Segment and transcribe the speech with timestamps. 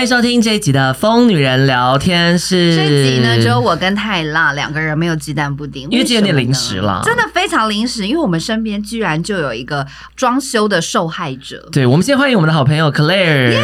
[0.00, 2.72] 欢迎收听这一集的《疯女人聊天室》。
[2.74, 8.06] 这一集呢，只有我跟泰辣两个人，没有鸡蛋布丁，因为今天有点临时了，真的非常临时。
[8.06, 11.68] 因为我们身边居然就有一个装修的受害者。
[11.70, 13.54] 对，我们先欢迎我们的好朋友 Claire。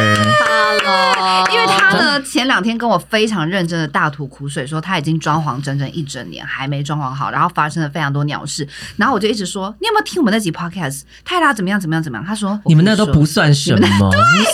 [0.85, 8.67] Hello，因为他呢前两天跟我非常认真的大吐苦水，说他已经装潢整整一整年还没装潢好，然后发生了非常多鸟事。
[8.97, 11.01] 然后我就一直说，你有没有听我们那集 Podcast？
[11.25, 11.79] 泰辣怎么样？
[11.79, 12.03] 怎么样？
[12.03, 12.23] 怎么样？
[12.23, 14.11] 他说你们那都不算什么，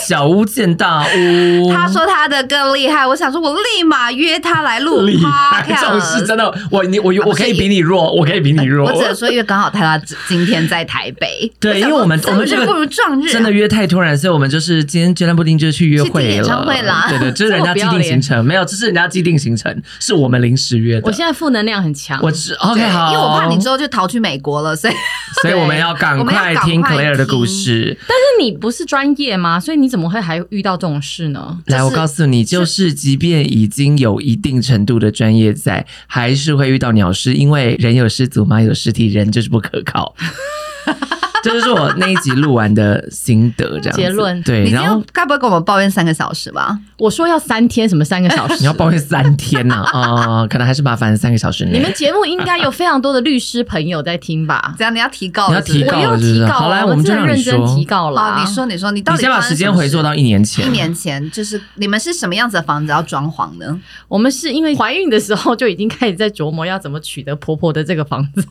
[0.08, 1.73] 小巫见大巫。
[1.74, 5.02] 他说他的更厉害，我想说，我立马约他来录。
[5.02, 8.88] 厉害，这种事真的，我你我我可以比你弱，我可以比你弱。
[8.88, 11.50] 我只能说，因为刚好他他今天在台北。
[11.60, 16.30] 对，因为我们我们这个不如撞日，真的约太突然，所以我们就是今天鸡蛋布丁就去约会了。
[16.30, 21.02] 演唱会啦，对对， 这是人家既定行程，没有，这是人家既定行程，是我们临时约的。
[21.06, 24.94] 我现在负能量很强，我只 OK 好，因为我怕你之后就逃去美国了，所以
[25.42, 27.96] 所以我们 要赶快听 Claire 的故事。
[28.08, 29.58] 但是你不是专业吗？
[29.60, 31.58] 所以你怎么会还遇到这种事呢？
[31.66, 32.44] 来，我告诉你。
[32.44, 40.14] 就是，即便已经有一定程度的专业在，还是会遇到鸟师，因为人有失足，马有失蹄，人就是不可靠。
[41.50, 44.42] 这就是我那一集录完的心得，这样结论。
[44.42, 46.78] 对，然后该不会跟我们抱怨三个小时吧？
[46.98, 48.56] 我说要三天，什么三个小时？
[48.60, 49.74] 你要抱怨三天呢？
[49.92, 51.66] 啊， 可能还是麻烦三个小时。
[51.66, 54.74] 你们节目应该有非常多的律师朋友在听吧？
[54.78, 56.54] 这样你要提告，你要提告，我要提告。
[56.54, 58.40] 好来，我们就认真提告了。
[58.40, 60.66] 你说，你说，你到底先把时间回溯到一年前。
[60.66, 63.78] 一年前，就是你们是什么样子的房子要装潢呢？
[64.08, 68.46] 我们是因为怀孕的时候就已经开始在琢磨要怎么取得婆婆的这个房子。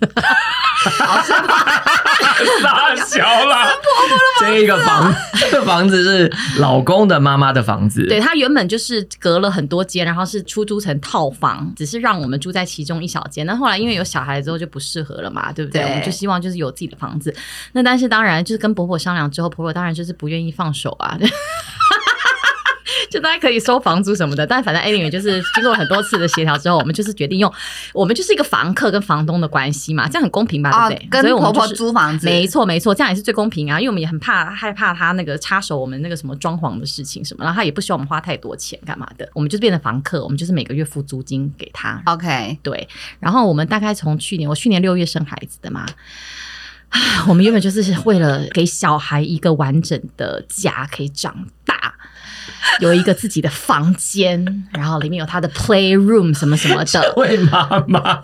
[1.00, 1.56] 好 是吗？
[2.62, 3.70] 傻小了，
[4.40, 8.06] 这个房，这个房子是老公的妈妈的房子。
[8.08, 13.46] 对，他原本就是隔了很多间，然后是出租成套房，只是让我们住在其中一小间。
[13.46, 15.82] 那后来因为有小孩之后就不适合了嘛，对不对？
[15.82, 17.34] 对我们就希望就是有自己的房子。
[17.74, 21.18] 那但是当然就是跟婆婆商量之后，婆婆当然就是不愿意放手啊。
[23.14, 27.54] 就大家可以收房租什么的，但反正 anyway 就是经过很多次的协调之后，我们就是决定用，
[27.94, 30.72] 我们就是一个房客跟房东的关系嘛，这样很公平吧？
[30.72, 31.22] 哦、对不对？
[31.22, 42.02] 跟婆婆租房子，没错没错，这样也是最公平啊，因为我们也很怕害怕他那个插手我们那个什么装潢的事情什么，然后他也不希望我们花太多钱干嘛的，我们就是变成房客，我们就是每个月付租金给他。
[42.08, 42.88] OK，对，
[43.20, 45.86] 然后我们大概从去年，我去年六月生孩子的嘛，
[47.28, 51.94] 我们原本就是为了给小孩一个完整的家可以长大。
[52.80, 57.14] 有一个自己的房间，然后里面有他的 play room 什么什么的。
[57.18, 58.22] 为妈妈，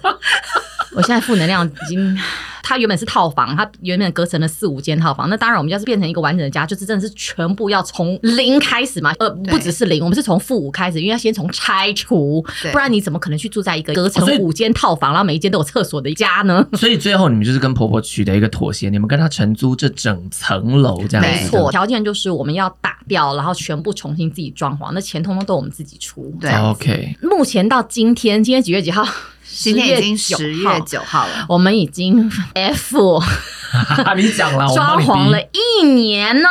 [0.93, 2.17] 我现在负能量已经。
[2.61, 5.27] 它原本是套房，它原本隔成了四五间套房。
[5.27, 9.11] 那当然，我们要是变成一个完整的家，就是真的是全部要从零开始嘛。
[9.17, 16.63] 呃，不只是零，我们是从负五开始，因为要先从拆除，不然你怎么可能去住在一个隔成五间套房，然后每一间都有厕所的家呢？
[16.73, 21.71] 所以最后你们就是跟婆婆取得一个妥协，你们跟她承租这整层楼，这样没错。
[21.71, 26.31] 条件就是我们要打掉，然后全部重新自己装潢，那钱通通都我们自己出。
[26.39, 27.15] 对，OK。
[27.23, 29.03] 目前到今天，今天几月几号？
[29.51, 33.21] 今天已经十月九号了，我们已经 F，
[34.15, 36.47] 你讲了，装潢了一年呢。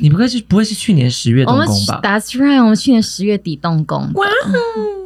[0.00, 4.10] 你不会是不会是去年十月动工吧？That's right，我们去年十月底动工。
[4.14, 4.26] 哇！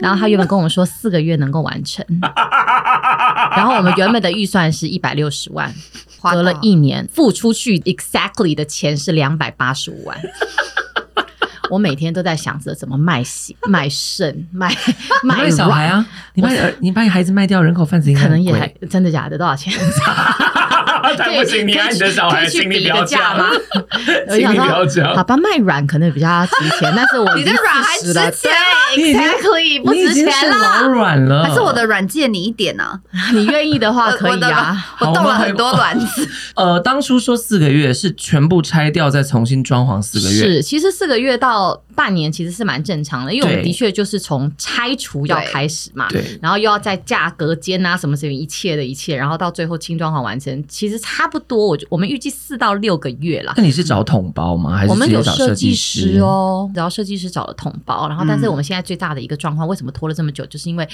[0.01, 2.05] 然后他原本跟我们说四个月能够完成，
[3.55, 5.75] 然后我们原本的预算是一百六十万，
[6.23, 10.19] 隔了一年付出去 exactly 的钱是两百八十五万。
[11.71, 14.75] 我每天都在想着怎么卖血、 卖肾、卖
[15.23, 16.05] 卖小孩啊！
[16.35, 19.37] 你把你你把你孩子卖掉，人口贩子可能也还真的假的？
[19.39, 19.73] 多少钱？
[21.17, 23.51] 对不起，你爱你的小孩，请你不要讲吗？
[24.31, 25.15] 请你不要讲。
[25.15, 28.53] 好吧，卖软可能比较值钱，但是我 你的软还值钱
[28.97, 30.83] ？Exactly，不值钱了。
[30.83, 33.01] 老软了，还是我的软借你一点呢？
[33.33, 34.77] 你愿意的话可以啊。
[35.01, 36.29] 我动了很多卵子。
[36.55, 51.67] 呃，当初说四个月是全部拆掉再重新装潢四个月，是其实四个月到半年其实是蛮正常的，因为我们的确就是从拆除要开始嘛，对，然后又要在价格间啊什么什么一切的一切，然后到最后轻装潢完成，其实差不多。
[51.69, 53.55] 我我们预计四到六个月啦。
[53.57, 54.77] 那你是找统包吗？
[54.77, 56.71] 还是我们有设计师哦？
[56.75, 60.45] 然后设计师找了统包，然后但是我们现在最大的一个状况，为什么拖了这么久？
[60.47, 60.87] 就是因为。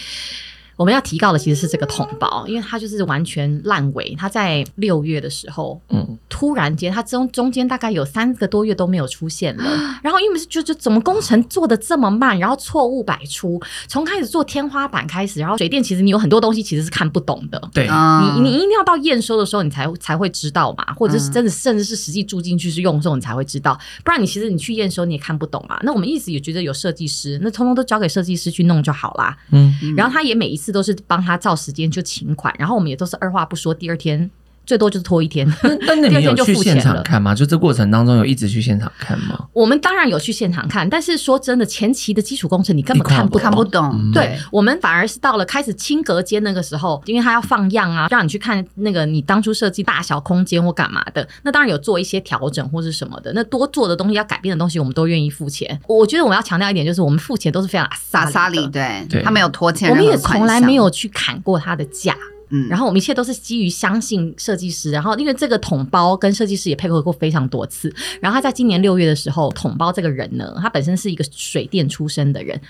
[0.83, 4.17] 我们要提告的其实是这个桶包，因为它就是完全烂尾。
[4.19, 9.63] 它在六月的时候，嗯，突然间它中中间大概有三个多月都没有出现了。
[10.03, 17.63] 然后因为是就就怎么工程做的这么慢，然后错误百出，从开始做天花板开始，然后水电其实你有很多东西其实是看不懂的。
[17.73, 25.79] 对，你你一定要到验收的时候你才才会知道嘛，或者是真的甚至是实际住进去是用的时候你才会知道，不然你其实你去验收你也看不懂嘛。
[25.85, 29.37] 那我们一直也觉得有设计师，那通通都交给设计师去弄就好啦。
[29.53, 34.31] 嗯，然后他也每一次都是帮他照时间就请款，然后我们也都是二话不说，第二天。
[34.65, 35.47] 最多就是拖一天，
[35.87, 37.35] 那你们有去现场看吗？
[37.35, 39.47] 就这过程当中有一直去现场看吗？
[39.53, 43.91] 我们当然有去现场看，但是说真的，前期的基础工程你根本看不看不懂。
[43.95, 53.33] 嗯、对，我们反而是到了开始清隔间那个时候，因为他要放样啊，让你去看那个你当初设计大小空间或干嘛的，那当然有做一些调整或是什么的。
[53.35, 55.81] 那多做的东西要改变的东西，我们都愿意付钱。
[55.89, 62.15] 我觉得我们要强调一点，就是我们付钱都是非常阿萨里，对，对他没有拖欠，我们也从来没有去砍过他的价。
[62.53, 72.61] 嗯，然后我们一切都是基于相信设计师，然后因为这个桶包跟设计师也配合过非常多次，然后他在今年六月的时候，桶包这个人呢，他本身是一个水电出身的人，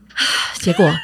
[0.60, 0.88] 结果。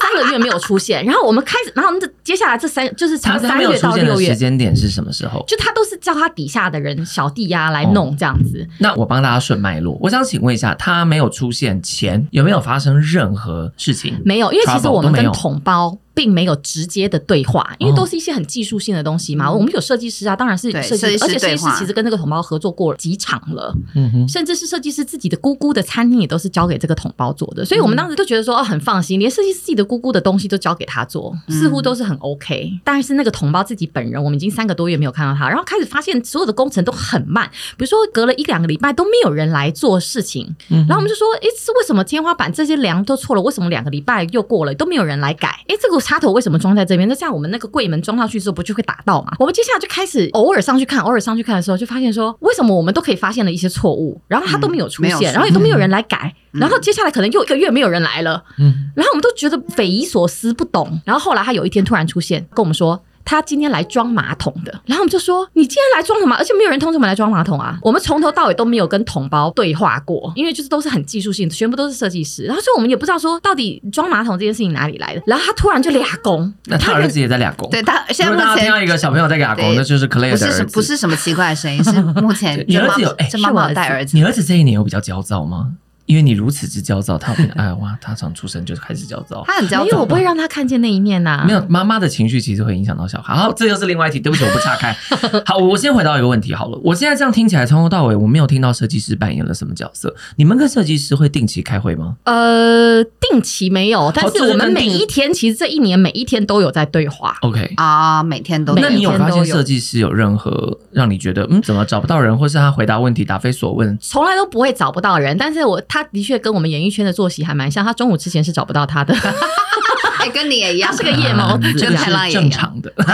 [0.00, 5.44] 三个月没有出现，然后我们开始，然后这接下来这三就是从三月到六月时间点是什么时候？
[5.46, 8.62] 就他都是叫他底下的人小弟呀来弄这样子。
[8.62, 14.20] 哦、那我帮大家顺脉络，我想请问一下，他没有出现前有没有发生任何事情？
[14.24, 15.98] 没有，因为其实我们跟桶包。
[16.20, 19.48] 并没有直接的对话，因为都是一些很技术性的东西嘛。
[19.48, 27.64] 哦、我们有设计师啊，当然是设计师，而且设计师其实跟这个同胞合作过几场了，嗯、哼甚至是设计师自己的姑姑的餐厅也都是交给这个同胞做的。
[27.64, 32.70] 所以我们当时就觉得说，哦，很放心，连设计师自己的姑姑的东西都交给他做，似乎都是很 OK。
[32.84, 43.40] 但是那个同胞自己本人，我们已经三个多月没有看到他，然后开始发现所有的工程都很慢，比如说隔了一两个礼拜都没有人来做事情，然后我们就说，哎，是为什么天花板这些梁都错了？
[43.40, 45.64] 为什么两个礼拜又过了都没有人来改？
[45.68, 46.84] 哎，这个插头为什么装在？
[46.84, 49.32] 这边，那像我们那个柜门装上去之后，不就会打到嘛？
[49.38, 61.00] 我们接下来就开始偶尔上去看，偶尔上去看的时候，就发现说，为什么我们都可以发现了一些错误，然后它都没有出现，嗯、然后也都没有人来改，嗯、然后接下来可能又一个月没有人来了，嗯，然后我们都觉得匪夷所思，不懂。
[61.04, 63.00] 然后后来他有一天突然出现，跟我们说。
[63.30, 66.34] 他今天来装马桶的，然后我们就说：“你今天来装什么？
[66.34, 67.78] 而且没有人通知我们来装马桶啊！
[67.80, 72.42] 我们从头到尾都没有跟同胞对话过，因为就是都是很技术性的，全部都是设计师。
[72.42, 75.22] 然后所以我们也不知道说到底装马桶这件事情哪里来的。
[75.28, 77.70] 然后他突然就俩工，那他儿子也在俩工。
[77.70, 80.64] 对他现在目前听到一个小朋友在俩工，那就是 Claire 的儿子。
[80.64, 84.16] 不是不是什么奇怪的声音，是目前 你儿子有哎，是妈妈带儿子。
[84.16, 85.70] 你儿子这一年有比较焦躁吗？”
[86.10, 89.44] 因为你如此之焦躁，他会哎哇，他从出生就开始焦躁。
[89.46, 91.44] 他很焦躁，因为我不会让他看见那一面呐、啊。
[91.46, 93.32] 没有，妈妈的情绪其实会影响到小孩。
[93.32, 94.92] 好，这又是另外一题，对不起，我不岔开。
[95.46, 96.76] 好，我先回到一个问题好了。
[96.82, 100.12] 我现在这样听起来，从头到尾我没有听到设计师扮演了什么角色。
[100.34, 102.16] 你们跟设计师会定期开会吗？
[102.24, 107.36] 呃，定期没有，但是我们每一天，其实这一年每一天都有在对话。
[107.42, 108.74] OK 啊，每天都。
[108.74, 113.96] 那你有发现设计师有任何让你觉得嗯，怎么找不到人，或是他回答问题答非所问？
[114.00, 116.80] 从来都不会找不到人，但是我他的确跟我们演。
[116.80, 119.14] 艺圈的作息还蛮像，他中午之前是找不到他的，
[120.18, 122.90] 哎，跟你也一样，是个夜猫子，这个是正常的。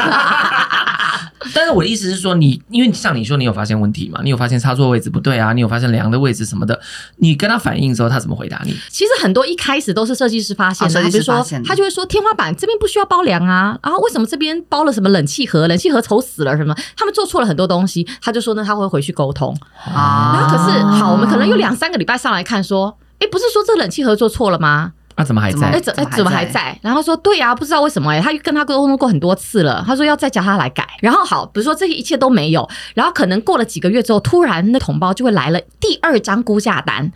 [1.55, 4.21] 但是我的意思是说，你因为像你说，你有发现问题嘛？
[4.23, 5.53] 你有发现插座位置不对啊？
[5.53, 6.81] 你有发现梁的位置什么的？
[7.17, 8.75] 你跟他反映之后，他怎么回答你？
[8.89, 15.67] 其实很多一开始都是设计师发现的，比如说他就会说天花板这边不需要包梁啊，然后为什么这边包了什么冷气盒？
[15.69, 16.75] 冷气盒丑死了什么？
[16.97, 20.39] 他们做错了很多东西，他就说呢，他会回去沟通啊。
[20.39, 22.97] 然后可是好，我们可能有两三个礼拜上来看说。
[23.19, 24.93] 哎，不是说这冷气盒做错了吗？
[25.17, 25.67] 啊，怎么还在？
[25.69, 26.79] 哎，怎哎怎么还在？
[26.83, 30.87] 然后说对呀，不知道为什么哎，他跟他沟通过很多次了，他说要再叫他来改。
[31.01, 37.11] 然后好，比如说这些一切都没有，然后可能过了几个月之后，突然那同胞就会来了第二张估价单，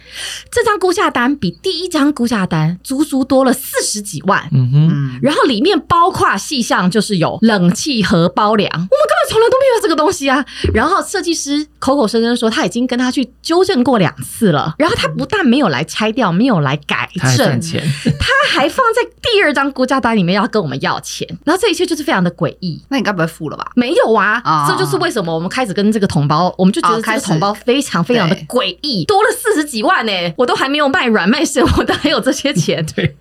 [0.51, 4.49] 这张估价单比第一张估价单足足多了四十几万。
[4.51, 10.43] 嗯哼，然后里面包括细项就是有冷气和包梁，我们根本从来都没有这个东西啊。
[10.73, 17.61] 然后设计师口口声声说他已经跟他去纠正过两次了，然后他不但没有来拆掉，没有来改正。
[18.19, 22.83] 他还放在第二张估价单里面要跟我们要钱，然后这一切就是非常的诡异。
[22.89, 23.71] 那你该不会付了吧？
[23.75, 32.85] 没有啊，哦、这就是为什么我们开始跟这个同胞，我们就觉得这个同胞非常非常的诡异，多了四十几万呢、欸，我都还没有卖软卖身，我都还有这些钱。
[32.95, 33.17] 对。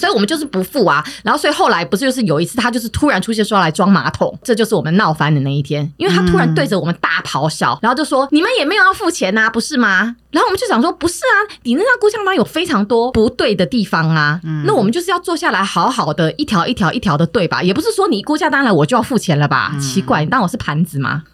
[0.00, 10.16] 所以我们就是不付啊，然后所以后来不是就是有一次他就是突然出现说要来装马桶，这就是我们闹翻的那一天，因为他突然对着我们大咆哮，然后就说你们也没有要付钱呐，不是吗？
[10.30, 17.62] 然后我们就想说不是啊，你那张估价单有非常多不对的地方啊，那我们就是要坐下来好好的一条一条一条的对吧？
[17.62, 19.72] 也不是说你估价单来我就要付钱了吧？
[19.80, 21.24] 奇怪，你当我是盘子吗？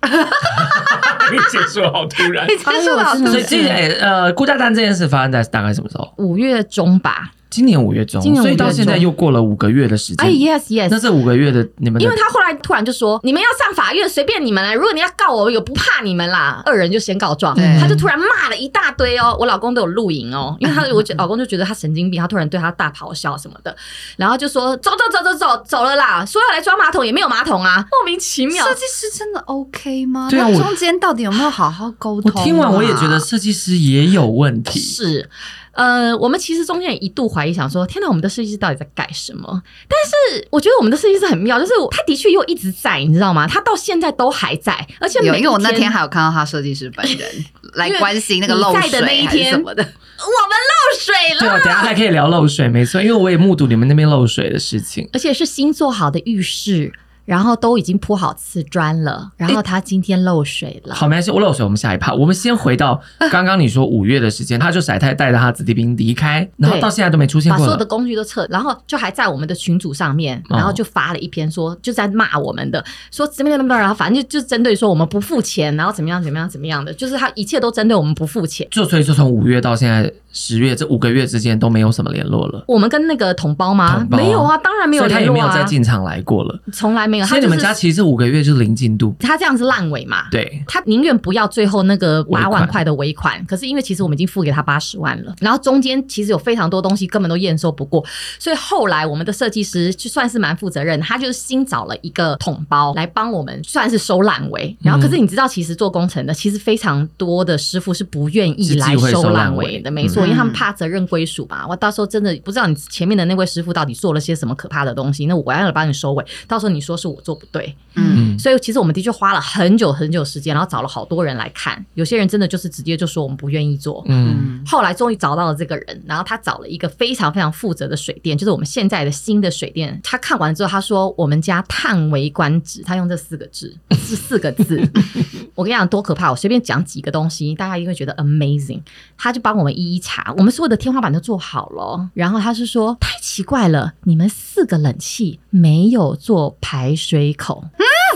[0.00, 3.32] 你结束好突然，结束好突然。
[3.32, 3.66] 所以这
[4.00, 6.12] 呃估价单这件事发生在大概什么时候？
[6.18, 7.32] 五月中吧。
[7.50, 10.26] 今年五月中，今年月中所以到现在又过了五个月的时间。
[10.26, 10.88] 哎，yes yes。
[10.90, 14.74] 那这五个月的你们的，因为他后来突然就说：“你们要上法院，随便你们来。
[14.74, 19.34] 如果你要告我，我不怕你们啦。”二人就先告状，他就突然骂了一大堆哦。
[19.40, 23.74] 我老公都有录影哦，因为他 我老公就觉得他神经病，他突然对他大咆哮什么的，
[24.16, 26.24] 然后就说：“走走走走走走了啦！
[26.26, 30.28] 说要来装马桶也没有马桶啊，莫名其妙。”设计师真的 OK 吗？
[30.30, 32.30] 对啊，中间到底有没有好好沟通？
[32.34, 34.78] 我听完我也觉得设计师也有问题。
[34.78, 35.30] 是。
[35.78, 39.62] 呃，我们其实中间也一度怀疑，想说，天哪，我们的设计师到底在改什么？
[39.86, 43.46] 但是我觉得我们的设计师很妙，就是他的确又一直在，你知道吗？
[43.46, 47.30] 他到现在都还在，而且每因为我那天还有看到他设计师本人
[47.74, 51.40] 来关心那个漏水的那一天什么的，我们漏水了。
[51.40, 56.92] 对啊，等下还可以聊漏水，没错，因为我也目睹你们那边漏水的事情，而且是新做好的浴室。
[57.28, 60.94] 然后都已经铺好瓷砖了，然后他今天漏水了。
[60.94, 62.14] 好，没关系，我漏水，我们下一趴。
[62.14, 62.98] 我们先回到
[63.30, 78.66] 刚刚你说五月的时间，他就甩太带着他子弟兵离开，然后到现在都没出现过，把所有的工具都撤，然后就还在我们的群组上面，然后就发了一篇说，就在骂我们的，说怎么怎么怎么样，然后反正就就针对说我们不付钱，然后怎么样怎么样怎么样的，就是他一切都针对我们不付钱。
[78.70, 82.64] 就所以就从五月到现在十月这五个月之间都没有什么联络了。
[82.66, 84.06] 我们跟那个统包吗？
[84.10, 87.26] 包没有啊，当然没有联络啊，所以他也没有再进场来过了，从来没有。
[87.26, 87.98] 所以你们家其实。
[87.98, 90.28] 这五个月就是零进度，他这样是烂尾嘛？
[90.30, 98.04] 对，他宁愿不要最后那个八万块的尾款，可是因为其实我们已经付给他八十万了，然后中间其实有非常多东西根本都验收不过，
[98.38, 104.76] 所以后来我们的设计师就算是蛮负责任，他就是新找了一个统包来帮我们算是收烂尾。
[104.80, 111.66] 然后可是你知道，其实做工程的其实非常多的师傅是不愿意来收烂尾的，没错，因为他们怕责任归属嘛。
[111.66, 118.58] 我到时候真的不知道你前面的那位师傅到底做了些什么可怕的东西，那我要来帮你收尾，到时候你说是我做不对，嗯，所以。
[118.58, 121.82] 其实我们的确花了很久很久时间，然后找了好多人来看。
[121.94, 124.04] 有些人真的就是直接就说我们不愿意做。
[124.08, 129.98] 嗯，后来终于找到了这个人，然后他找了一个非常非常负责的水电，就是我们现在的新的水电。
[130.02, 132.82] 他看完之后，他说我们家叹为观止。
[132.82, 134.76] 他用这四个字， 是四个字。
[135.54, 136.30] 我跟你讲多可怕！
[136.30, 138.82] 我随便讲几个东西，大家一定会觉得 amazing。
[139.16, 142.08] 他就帮我们一一查，我们所有的天花板都做好了。
[142.14, 147.62] 然后他是说太奇怪了，你们四个冷气没有做排水口。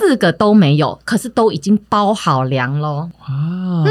[0.01, 3.09] 四个都没有，可是都已经包好梁喽。
[3.21, 3.87] 哇、嗯，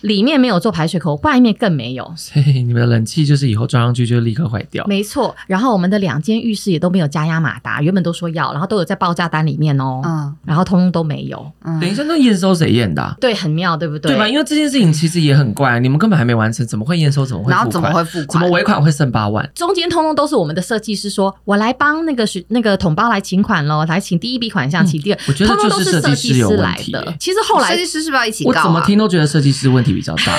[0.00, 2.12] 里面没有做排水口，外面更没有。
[2.16, 4.84] 所以你们的冷气就是以后装上去就立刻坏掉。
[4.86, 10.00] 没错，然后我们的两间浴室也都没有加压马达，原本都说要，然后都有在报价单里面哦。
[10.04, 11.52] 嗯，然后通通都没有。
[11.62, 13.14] 嗯，等一下，那验收谁验的、啊？
[13.20, 14.12] 对，很妙，对不对？
[14.12, 14.26] 对吧？
[14.26, 17.24] 因为这件事情其实也很怪，你们根本还没完成，怎么会验收？
[17.24, 17.50] 怎么会？
[17.50, 18.28] 然后怎么会付款？
[18.28, 19.48] 怎么尾款会剩八万？
[19.54, 25.18] 中间通通都是我们的设计师说，我来帮那个是那个统包来请款喽，来请第一笔款项，请第二。
[25.26, 25.48] 我觉得。
[25.48, 27.14] 通通都是设计师有问题的。
[27.18, 28.44] 其实后来设计师是不是要一起？
[28.44, 30.36] 我怎么听都觉得设计师问题比较大。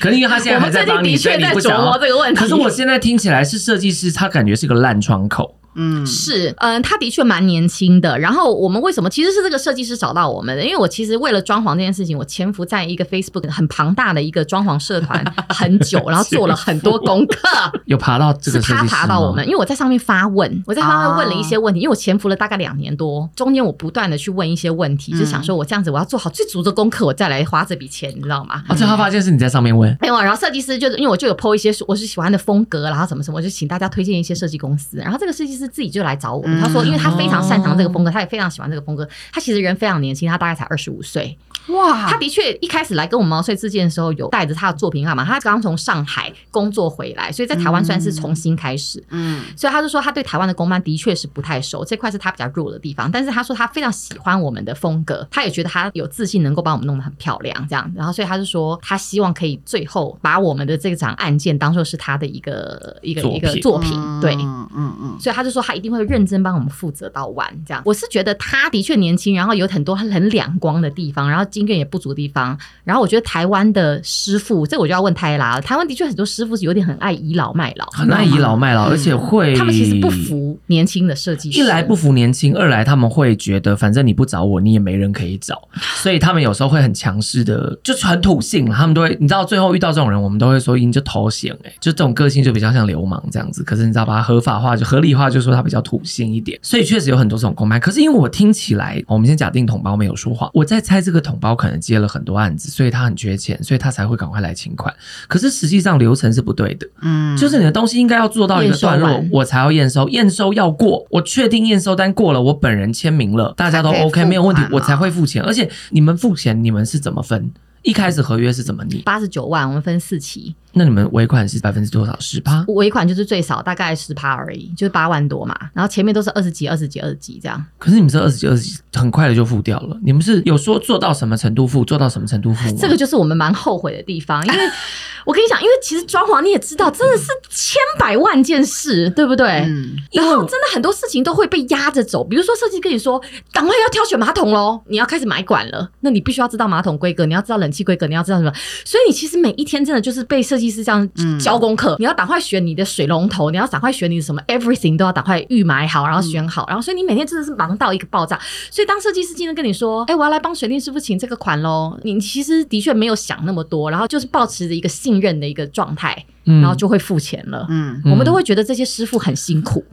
[0.00, 2.40] 可能因为他现在还在帮你， 所以你不想这个问题。
[2.40, 5.56] 可是我现在听起来是设计师，他感觉是个烂窗口。
[5.78, 8.18] 嗯，是，嗯，他的确蛮年轻的。
[8.18, 10.64] 然后我们为什么其实是这个设计师找到我们的？
[10.64, 17.48] 因为我其实为了装潢这件事情，我潜伏在一个 Facebook 很庞大的一个装潢社团 很久，然后做了很多功课，
[17.86, 28.64] 有爬到这个是他爬到我们，因为我在上面发问，我在上面问了一些问题，因为我潜伏了大概两年多，中间我不断的去问一些问题，就想说我这样子我要做好最足的功课，我再来花这笔钱，你知道吗？
[28.68, 36.42] 哦，最后发现是你在上面问，没有，然后设计师就是因为我就有 po 一些我是喜欢的风格，然后什么什么，我就请大家推荐一些设计公司，然后这个设计师自己就来找我。
[36.60, 39.08] 他说，因为他非常擅长这个风格，他也非常喜欢这个风格。
[39.32, 41.36] 他其实人非常年轻，他大概才二十五岁。
[41.68, 45.22] 哇，他的确一开始来跟我们毛遂自荐的时候，有带着他的作品干嘛？
[45.22, 49.04] 他刚从上海工作回来，所以在台湾算是重新开始。
[49.10, 53.10] 嗯，所以他就说他对台湾的公班的确是不太熟，这块是他比较弱的地方。
[53.10, 57.92] 但是他说他非常喜欢我们的风格，他也觉得他有自信能够把我们弄得很漂亮，这样。
[57.94, 63.92] 然后所以他就说他希望可以最后把我们的这场案件当做是他的一个一个一个作品。
[64.22, 65.20] 对，嗯嗯嗯。
[65.20, 67.82] 所以他就说他一定会认真帮我们负责到完，这样。
[67.84, 71.44] 我是觉得他的确年轻，然后有很多很两光的地方，然后。
[71.50, 75.60] 经验也不足的地方，然后我觉得台湾的师傅，这我就要问泰拉了。
[75.62, 81.58] 台湾的确很多师傅是有点很爱倚老卖老，很爱倚老卖老，而且会他们其实不服年轻的设计师。
[81.58, 85.60] 一来不服年轻，二来他们会觉得反正你不找我，你也没人可以找，
[85.96, 88.66] 所以他们有时候会很强势的，就很土性。
[88.70, 91.56] 他们都会，你知道，最后遇到这种人，我们都会说，你就投降。
[91.64, 93.64] 哎，就这种个性就比较像流氓这样子。
[93.64, 96.58] 可是你知道，把它合法化就合理化，就说他比较土性一点。
[96.62, 97.80] 所以确实有很多这种公办。
[97.80, 104.92] 可是因为我听起来，我们先假定统包没有说谎，我在猜这个统包可能接了很多案子，所以他很缺钱，所以他才会赶快来请款。
[105.26, 115.42] 可是实际上流程是不对的，嗯，就是你的东西应该要做到一个段落，我才要验收，验收要过，我确定验收单过了，我本人签名了，大家都 OK 没有问题，我才会付钱。
[115.42, 117.50] 而且你们付钱，你们是怎么分？
[117.82, 119.02] 一开始合约是怎么拟？
[119.04, 120.54] 八十九万，我们分四期。
[120.72, 122.16] 那你们尾款是百分之多少？
[122.20, 122.64] 十趴？
[122.68, 125.56] 尾款就是最少大概十趴而已，就是八万多嘛。
[125.72, 127.64] 然后前面都是二十几、二十几、二十几这样。
[127.78, 129.96] 可是你们这二十几、二十几，很快的就付掉了。
[130.04, 132.74] 你们是有说做到什么程度付，做到什么程度付吗？
[132.78, 134.58] 这个就是我们蛮后悔的地方，因为
[135.24, 139.46] 我跟你讲，因为其实装潢你也知道，真的是千百万件事，对不对？
[139.66, 139.96] 嗯。
[140.12, 143.20] 然后真的很多事情都会被压着走，比如说设计跟你说，
[143.52, 148.52] 赶快要挑选马桶喽，你要开始买管了，那你必须要知道马桶规格，你要知道冷气规格，你要知道什么。
[148.84, 151.08] 所以你其实每一天真的就是被设计师这样。
[151.38, 158.38] 教功课，你要赶快选你的水龙头，你要赶快选你的什么 everything 都要赶快预买好，然后选好，然后所以你每天真的是忙到一个爆炸。
[158.70, 167.66] 所以当设计师今天跟你说，哎、欸，我要来帮水电师傅请这个款喽，你其实的确没有想那么多，然后就是保持着一个信任的一个状态，然后就会付钱了。
[167.68, 169.84] 嗯，我们都会觉得这些师傅很辛苦。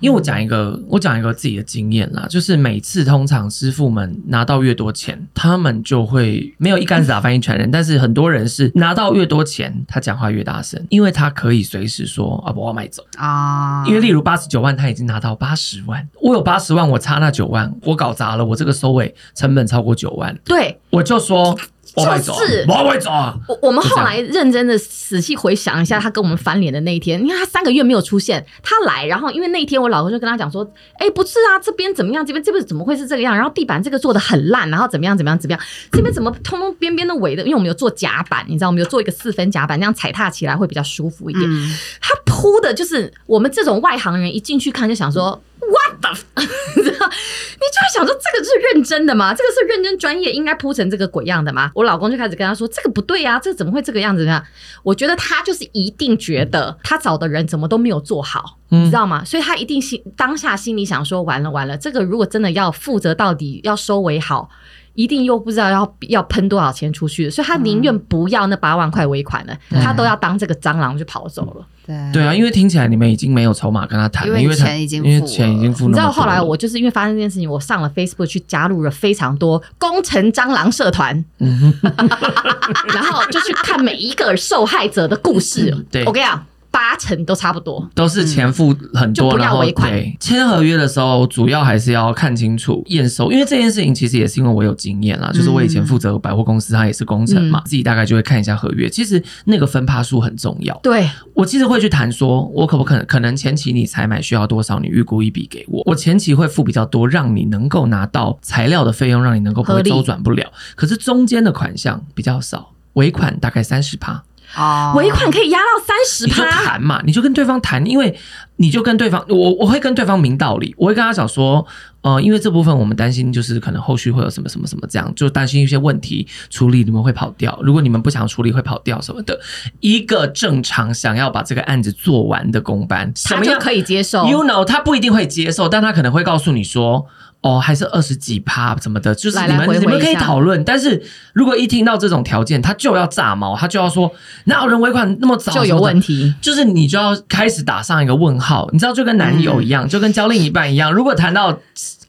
[0.00, 13.84] 因为我讲一个，我讲一个自己的经验啦，就是每次通常师傅们拿到越多钱，他们就会没有一竿子打翻一船人， 但是很多人是拿到越多钱，他讲话越大声，因为他可以随时说啊，不我要卖走啊。
[13.86, 21.58] 因为例如八十九万，他已经拿到八十万，我有八十万，我差那九万，我搞砸了，我这个收尾成本超过九万，对，我就说。
[21.96, 23.34] 就是我会走啊！
[23.48, 30.64] 我我们后来认真的仔细回想一下，他跟我们翻脸的那一天，因为他三个月没有出现，他来，然后因为那一天我老公就跟他讲说，
[30.98, 32.24] 哎，不是啊，这边怎么样？
[32.24, 33.34] 这边这边怎么会是这个样？
[33.34, 35.60] 然后地板这个做的很烂，然后怎么样怎么样怎么样？
[35.90, 37.42] 这边怎么通通边边的围的？
[37.42, 41.44] 因为我们有做夹板，你知道，我们有做一个四分夹板，那样踩踏起来会比较舒服一点。
[41.44, 45.40] 嗯、他铺的就是我们这种外行人一进去看就想说。
[45.70, 46.10] What 的
[46.76, 49.32] 你知道，你就会想说，这个是认真的吗？
[49.32, 51.70] 这个是认真专业应该铺成这个鬼样的吗？
[51.74, 54.42] 我老公就开始跟他说，这个不对呀、啊，这怎么会这个样子呢？
[54.82, 59.24] 我觉得他就是一定觉得他找的人怎么都没有做好，你知道吗？
[59.24, 64.50] 所以他一定心当下心里想说，完了完了，这个如果真的要负责到底，要收尾好。
[64.94, 71.66] 一定又不知道要要喷多少钱出去，所以他宁愿不要那八万块尾款了，嗯、他都要当这个蟑螂就跑走了。
[71.86, 75.88] 对对啊，因为听起来你们已经没有筹码跟他谈了，因为钱已经因为钱已经付了。
[75.88, 85.74] 你知道后来我就是因为发生这件事情，我上了 Facebook 去加入了非常多工程蟑螂社团， 然后就去看每一个受害者的故事。
[85.90, 86.44] 对，我跟你讲。
[86.70, 100.78] 八成都差不多，都是钱付很多，然后对签合约的时候，主要还是要看清楚验收，因为这件事情其实也是因为我有经验啦，就是我以前负责百货公司，它也是工程嘛，自己大概就会看一下合约，其实那个分趴数很重要。
[100.82, 114.22] 对，我其实会去谈说，我可不可能可能前期你采买需要多少，你预估一笔给我，我前期会付比较多，让你能够拿到材料的费用，让你能够不会周转不了，可是中间的款项比较少，尾款大概三十趴。
[114.56, 118.18] 哦，尾款可以压到三十趴，你就谈嘛，你就跟对方谈，因为
[118.56, 121.64] 你就跟对方，我我会跟对方明道理，我会跟他讲说，
[122.02, 129.38] 呃，因为这部分我们担心就是可能后续会有什么什么什么这样，就担心一些问题处理你们会跑掉，如果你们不想处理会跑掉什么的，
[129.78, 137.06] 一个正常想要把这个案子做完的公班，他就可以接受，you know，他不一定会接受，但他可能会告诉你说。
[137.42, 140.62] 哦，还是二十几趴怎么的，就是你们你们可以讨论。
[140.62, 144.12] 但是如果一听到这种条件，他就要炸毛，他就要说
[144.44, 148.68] 哪有人尾款那么早就有问题，就是你就要开始打上一个问号。
[148.72, 150.92] 你知道，就跟男友一样，嗯、就跟交另一半一样。
[150.92, 151.48] 如果谈到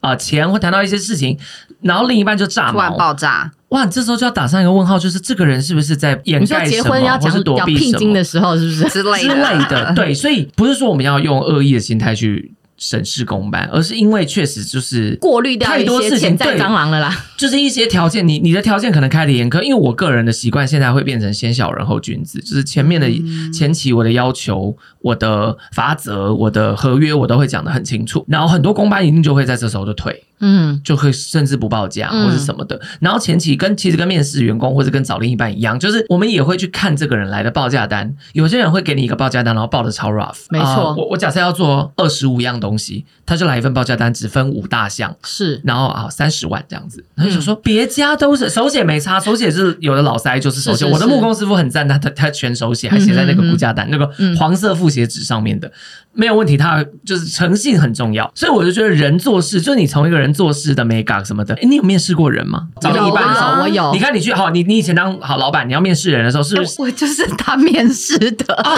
[0.02, 1.38] 啊、呃、钱或谈到一些事情，
[1.82, 9.94] 然后另一半就炸毛，突然爆炸，哇，这时候就要打上一个问号，就是这个人是不是在掩盖什么，你说结婚要或是躲避什么聘金的时候，是不是之类的之类的？
[9.96, 12.52] 对，所以不是说我们要用恶意的心态去。
[12.82, 17.26] 审视公办，而是因为确实就是过滤掉太多事情，潜在蟑螂了啦。
[17.38, 23.08] 就是一些条件，你你的条件可能开的严苛，因为我个人的习惯现在会变成先小人后君子，就是前面的
[23.54, 30.24] 前期我的要求、我的法则、我的合约我都会讲的很清楚，然后很多公班一定就会在这时候就退。
[30.44, 32.76] 嗯，就会甚至不报价或者什么的。
[32.78, 38.12] 嗯、然后前期跟其实跟面试员工或者跟找另一半一样，就是我们也会去看这个人来的报价单。
[38.34, 40.46] 有些人会给你一个报价单，然后报的超 rough。
[40.50, 47.06] 没错，呃、我我假设要做二十五样东西，他就来一份报价单，只分五大项，是，然后啊三十万这样子。
[47.16, 50.86] 他就说别家都是手写没差，手写是有的老塞就是手写。
[50.86, 54.10] 我的木工师傅很赞，他他他全手写，还写在那个估价单、嗯、那个
[54.40, 55.72] 黄色复写纸上面的。
[56.14, 61.56] 没有问题，他就是诚信很重要，所以我就觉得人做事，就是你从一个人做事的美感什么的。
[61.56, 62.68] 哎，你有面试过人吗？
[62.82, 63.94] 找另一半的时候，我有。
[63.94, 66.82] 你看你去好，你你以前当好老板，你要面试人的时候，是不是？
[66.82, 68.54] 我就是他面试的。
[68.56, 68.76] 啊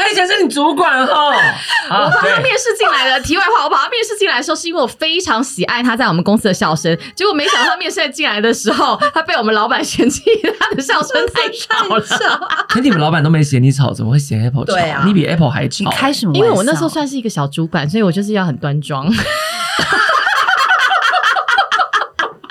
[0.00, 1.12] 他以前是你主管哈，
[1.90, 3.20] 我把他面试进来的。
[3.24, 6.96] 题外话，我把他面试进来的时候，是因为我非常喜爱他在我们公司的笑声。
[7.14, 10.22] 结果没想到他面试进来的时候，他被我们老板嫌弃
[10.58, 12.04] 他的笑声太吵了。
[12.68, 14.72] 可你们老板都没嫌你吵，怎么会嫌 Apple 吵？
[14.72, 15.90] 对啊，你比 Apple 还吵。
[15.90, 16.34] 开什么？
[16.34, 19.06] 因为我那时候算是一个小主管，所以我就是要很端庄。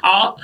[0.01, 0.35] 好，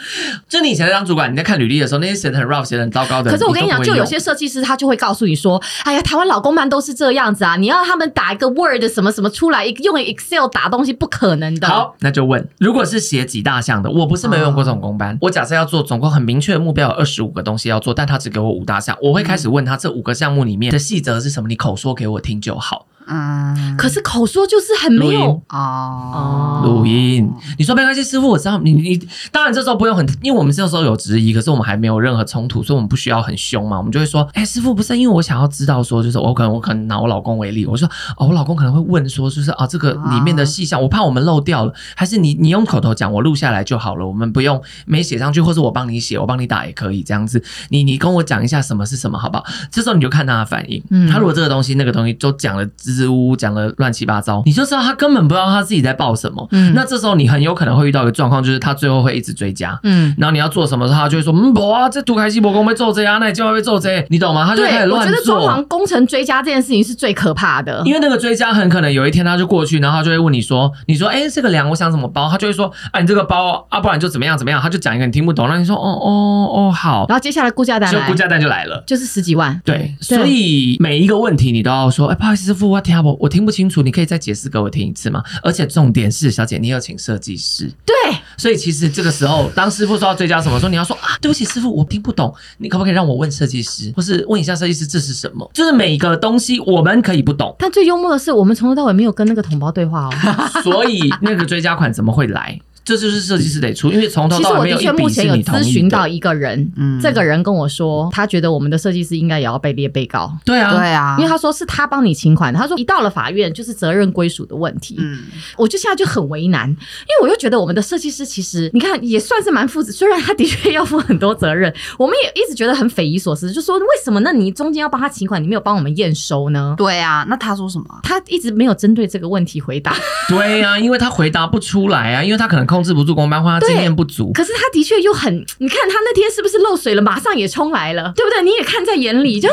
[0.47, 22.86] 就你以前在当主管，你在看履历的时候，那些写的很 rough、写的很糟糕的，可是我跟你讲，就有些设计师他就会告诉你说：“哎呀，台湾老公班都是这样子啊，你要他们打一个 Word 什么什么出来，用 Excel 打东西不可能的。”好，那就问，如果是写几大项的，我不是没有用过这种工班，哦、我假设要做总共很明确的目标有二十五个东西要做，但他只给我五大项，我会开始问他这五个项目里面的细则是什么，你口说给我听就好。
[23.07, 27.31] 嗯，可是口说就是很没有哦，录音。
[27.57, 33.77] 你说没关系，师傅，我知道你你当然这时候不用很，因为我们这时候有质疑，可是我们还没有任何冲突，所以我们不需要很凶嘛。
[33.77, 37.87] 我们就会说，哎、欸，师傅不是，因为我想要知道说，就是我可能我可能拿我老公为例，我说
[38.17, 47.43] 哦，我老公可能会问说，就是啊这个里面的细项，我怕我们漏掉了，还是你你用口头讲，我录下来就好了，我们不用没写上去，或者我帮你写，我帮你打也可以这样子。
[47.69, 49.45] 你你跟我讲一下什么是什么，好不好？
[49.71, 52.65] 这时候你就看他的反应，嗯，他如果这个东西那个东西都讲了
[52.95, 53.65] 支支吾吾讲的。
[53.77, 56.47] 乱七八糟，你就知道他根本不知道他自己在报什么。
[56.51, 59.77] 嗯，那这时候你很有可能会遇到一个状况，就是他最后会一直追加。
[59.84, 64.45] 嗯，然后你要做什么时候，他就会说：“嗯，不啊，这图开西伯公被揍这样，那你就会被揍这。”你懂吗？
[64.45, 64.97] 他就开始乱做。
[64.99, 76.10] 我觉得装潢工程追加这件事情是最可怕的，因为那个追加很可能有一天他就过去，然后他就会问你说：“你说，哎、欸，这个梁我想怎么包？”他就会说：“哎、啊，你这个包啊，不然就怎么样怎么样。”他就讲一个你听不懂，那你说：“哦哦
[76.53, 79.60] 哦，好。”然后接下来估价单，就估价单就来了，就是十几万。
[79.65, 87.93] 对，对所以每一个问题你都要说：“哎、欸，不好意思，师傅，我听不，我听不清楚，你可以再解释。”给我听一次吗，而且重点是，小姐你有请设计师，对，
[88.37, 95.49] 所以其实这个时候，当师傅说要追加什么，说你要说啊，对不起，师傅我听不懂，你可不可以让我问设计师，或是问一下设计师这是什么？
[95.51, 100.11] 就是每一个东西我们可以不懂，但最幽默的是，我们从头到尾没有跟那个同胞对话哦，
[100.63, 102.57] 所以那个追加款怎么会来？
[102.85, 105.43] 这就是设计师得出，因为从头到尾没有一笔是你同意的。
[105.43, 110.31] 其实我的确目前有咨询到一个人，嗯，这个人跟我说，他觉得我们的设计师应该也要被列被告。
[110.45, 114.95] 对啊，对啊，嗯，因为他说是他帮你请款，他说一到了法院就是责任归属的问题。
[114.99, 115.23] 嗯，
[115.57, 126.75] 我就现在就很为难，因为我又觉得我们的设计师其实你看也算是蛮负责，虽然他的确要负很多责任，我们也一直觉得很匪夷所思，就说为什么那你中间要帮他请款，你没有帮我们验收呢？
[126.77, 127.85] 对啊，那他说什么？
[128.03, 129.95] 他一直没有针对这个问题回答。
[130.29, 133.59] 对啊，因为他回答不出来啊，因为他可能控制不住工班花。
[133.65, 138.43] 经验不足，可是他的确又很，你看他那天是不是漏水了，马上也冲来了，对不对？
[138.43, 139.49] 你也看在眼里，就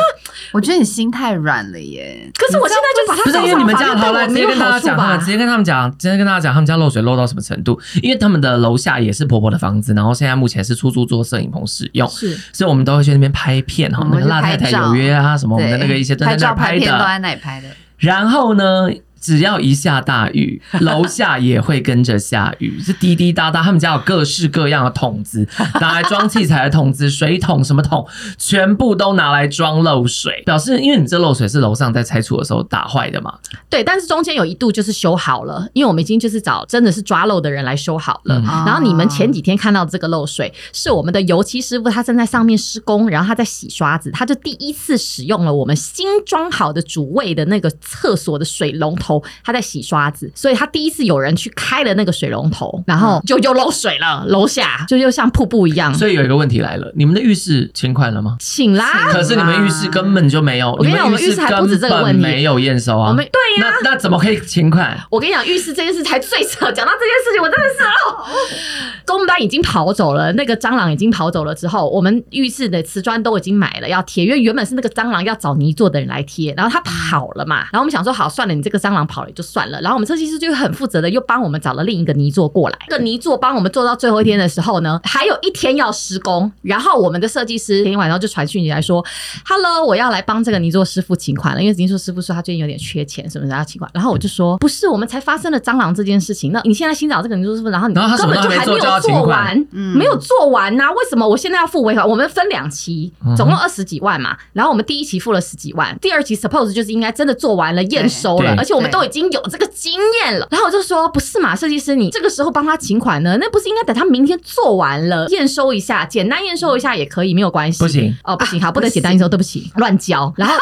[0.52, 2.30] 我觉得你心太软了耶。
[2.34, 7.80] 可是我现在就把他不是因为你们家好了，直接跟大家讲，直接跟他们讲，直接跟大家讲，他们家漏水漏到什么程度？
[8.02, 17.68] 因为他们的楼下也是婆婆的房子，然后现在目前是出租做摄影棚使用，是，所以我们都会去那边拍片哈，那个辣太太有约啊什么，我们的那个一些都在那拍的，都在那里拍的。
[17.96, 18.90] 然后呢？
[19.22, 23.62] 只要一下大雨， 楼下也会跟着下雨，是滴滴答答。
[23.62, 25.46] 他们家有各式各样的桶子，
[25.80, 28.04] 拿来装器材的桶子、水桶什么桶，
[28.36, 30.42] 全部都拿来装漏水。
[30.44, 33.38] 表示，因为你这漏水是楼上在拆除的时候打坏的嘛？
[33.70, 38.36] 对，但是中间有一度就是修好了，因为我们已经就是找真的是抓漏的人来修好了。
[38.38, 49.11] 嗯、然后你们前几天看到这个漏水，是我们的油漆师傅他正在上面施工，然后他在洗刷子，他就第一次使用了我们新装好的主卫的那个厕所的水龙头。
[49.42, 55.92] 他在洗刷子，所以他第一次有人去开了那个水龙头，然后就又漏水了，楼下就又像瀑布一样。
[55.94, 58.36] 所以有一个问题来了，你们的浴室请款了吗？
[58.38, 60.72] 请啦，可是你们浴室根本就没有。
[60.72, 63.08] 我跟你讲，我们浴室还不止这个问题，没有验收啊。
[63.08, 64.98] 我们对呀、啊，那那怎么可以请款？
[65.10, 66.70] 我跟你讲，浴室这件事才最扯。
[66.72, 68.24] 讲到这件事情，我真的是哦，
[69.06, 89.04] 工班已经跑走了，那个蟑螂已经跑走了之后，我们浴室的瓷砖都已经买了要贴，因为原本是那个蟑螂要找泥做的人来贴，然后他跑了嘛，然后我们想说好算了，你这个蟑螂跑了也就算了，然后我们设计师就很负责的又帮我们找了另一个泥作过来，这个泥作帮我们做到最后一天的时候呢，还有一天要施工，然后我们的设计师今天晚上就传讯息来说
[89.46, 93.90] ，Hello，我要来帮这个泥作师傅请款了，因为泥作师傅说他最近有点缺钱，什么的要请款？
[93.94, 100.90] 然后我就说不是，我们才发生了蟑螂这件事情，那你现在新找这个泥作师傅，然后你根本就还没有做完，没有做完呐、啊？
[100.92, 102.08] 为什么我现在要付尾款？
[102.08, 110.46] 我们分两期，总共二十几万嘛，然后我们第一期付了十几万，第二期 suppose 就是应该真的做完了验收了，而且我们都已经有这个经验了。
[110.50, 113.36] 然后我就说不是嘛，设计师，你这个时候帮他请款呢？
[113.40, 117.78] 那不是应该等他明天做完了验收一下，简单验收一下也可以，没有关系。
[117.80, 120.32] 不行哦，不行，好，不能简单验收，对不起，乱交。
[120.36, 120.54] 然后。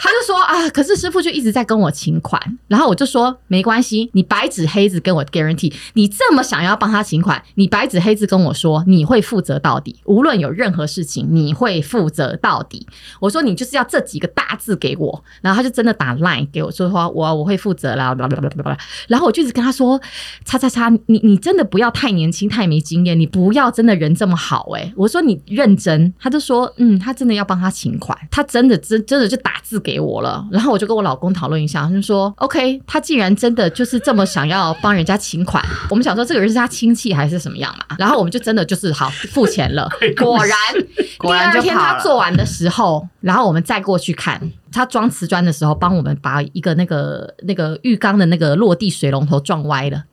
[0.00, 12.86] 他就说啊，可是师傅就一直在跟我请款，然后我就说没关系，你白纸黑字跟我 guarantee，你这么想要帮他请款，你白纸黑字跟我说你会负责到底，无论有任何事情你会负责到底。
[13.20, 18.14] 我说你就是要这几个大字给我，然后他就真的打 line 给我说话，我我会负责啦，
[19.08, 20.00] 然后我就一直跟他说，
[20.44, 30.00] 叉叉叉，你你真的不要太年轻太没经验，你不要真的人这么好哎、我说你认真，他就说嗯，他真的要帮他请款，他真的真真的就打字给。
[30.00, 30.28] 我了。
[30.28, 30.46] 了。
[30.50, 37.96] 然后我就跟我老公讨论一下，就说 OK，他既然真的就是这么想要帮人家请款，我们想说这个人是他亲戚还是什么样嘛？
[37.98, 39.88] 然后我们就真的就是好付钱了。
[40.18, 40.58] 果然，
[41.18, 50.04] 果然第二天他做完的时候，然后我们再过去看他装瓷砖的时候，帮我们把一个那个那个浴缸的那个落地水龙头撞歪了。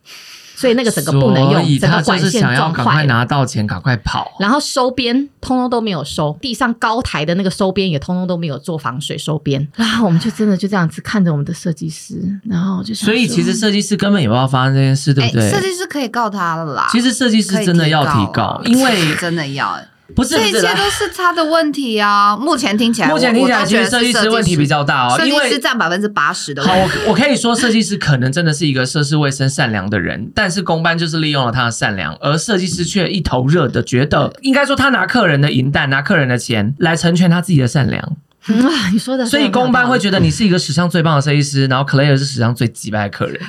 [0.55, 4.31] 所以那个整个不能用，整个管线撞坏，赶快拿到钱，赶快跑。
[4.39, 9.67] 然后收边通通都没有收，地上高台的那个收边也通通都没有做防水收边。
[9.75, 15.49] 然后我们就真的就这样子看着我们的设计师，然后就想，所以其实设计师根本也不知道发生这件事，对不对？
[15.49, 16.87] 设计师可以告他了啦。
[16.91, 19.77] 其实设计师真的要提告，因为真的要。
[20.13, 22.37] 不是，这一切都是他的问题啊！
[22.37, 26.63] 目前听起来，目前听起来，其实设计师问题比较大哦，因为设计师占百分之八十的。
[26.63, 38.17] 好，我我可以说，设计师可能真的是一个涉世未深、善良的人，但是公班就是利用了他的善良，而设计师却一头热的觉得，应该说他拿客人的银弹、拿客人的钱来成全他自己的善良。
[38.47, 43.41] 嗯啊，你说的，所以公班会觉得你是一个史上最棒的设计师，然后 Claire 是史上最机掰的客人。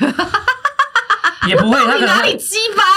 [1.46, 2.38] 也不会，他可能会，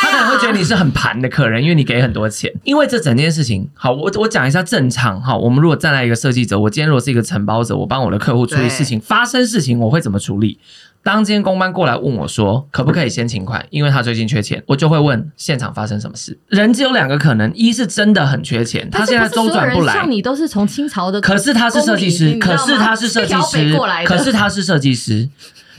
[0.02, 2.52] 他可能会觉得你是很盘的客人，因为你给很多钱。
[2.64, 5.36] 因为这整件事情，好，我我讲一下正常哈。
[5.36, 10.60] 我们如果站在一个设计者，我今天如果是一个承包者，我帮我的客户处理事情，发生事情我会怎么处理？
[11.02, 16.38] 当今天工班过来问我说，可不可以先请款，因为他最近缺钱，我就会问现场发生什么事。
[16.50, 19.94] 人只有两个可能，一是真的很缺钱，他现在周转不来。
[19.94, 25.30] 像你都是从清朝的，可是他是设计师，可是他是设计师，可是他是设计师。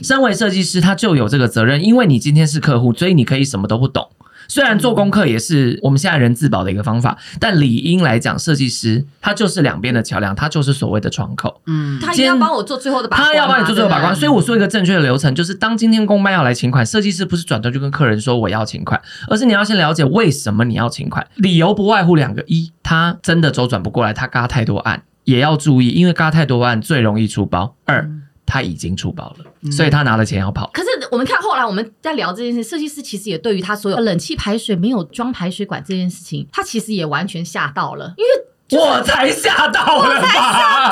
[0.03, 4.09] 身为设计师，他就有这个责任，因为你今天是客户，所以你可以什么都不懂。
[4.47, 11.61] 虽然做功课也是我们现在人自保的一个方法，但理应来讲，设计师他就是两边的桥梁，他就是所谓的窗口。
[11.67, 14.13] 嗯，他要帮我做最后的把关，他要帮你做最后把关。
[14.13, 28.09] 所以我说一个正确的流程，就是当今天公班要来请款，设计师不是转头就跟客人说我要请款，而是你要先了解为什么你要请款，理由不外乎两个：一，他真的周转不过来，他嘎太多案，也要注意，因为嘎太多案最容易出包；二。
[28.51, 30.69] 他已经出包了，所以他拿了钱要跑。
[30.73, 40.91] 可是我们看后来我们在聊这件事，设计师其实也对于他所有冷气排水没有装排水管这件事情，他其实也完全吓到了，因为我才吓到了吧，吓到啊！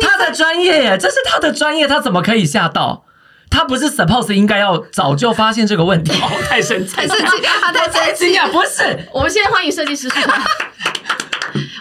[0.00, 3.04] 他的专业，这是他的专业，他怎么可以吓到？
[3.50, 6.12] 他不是 suppose 应该要早就发现这个问题？
[6.48, 7.26] 太神奇，太神奇，
[7.60, 8.48] 他太神奇啊！
[8.52, 10.40] 不是，我们现在欢迎设计师出来。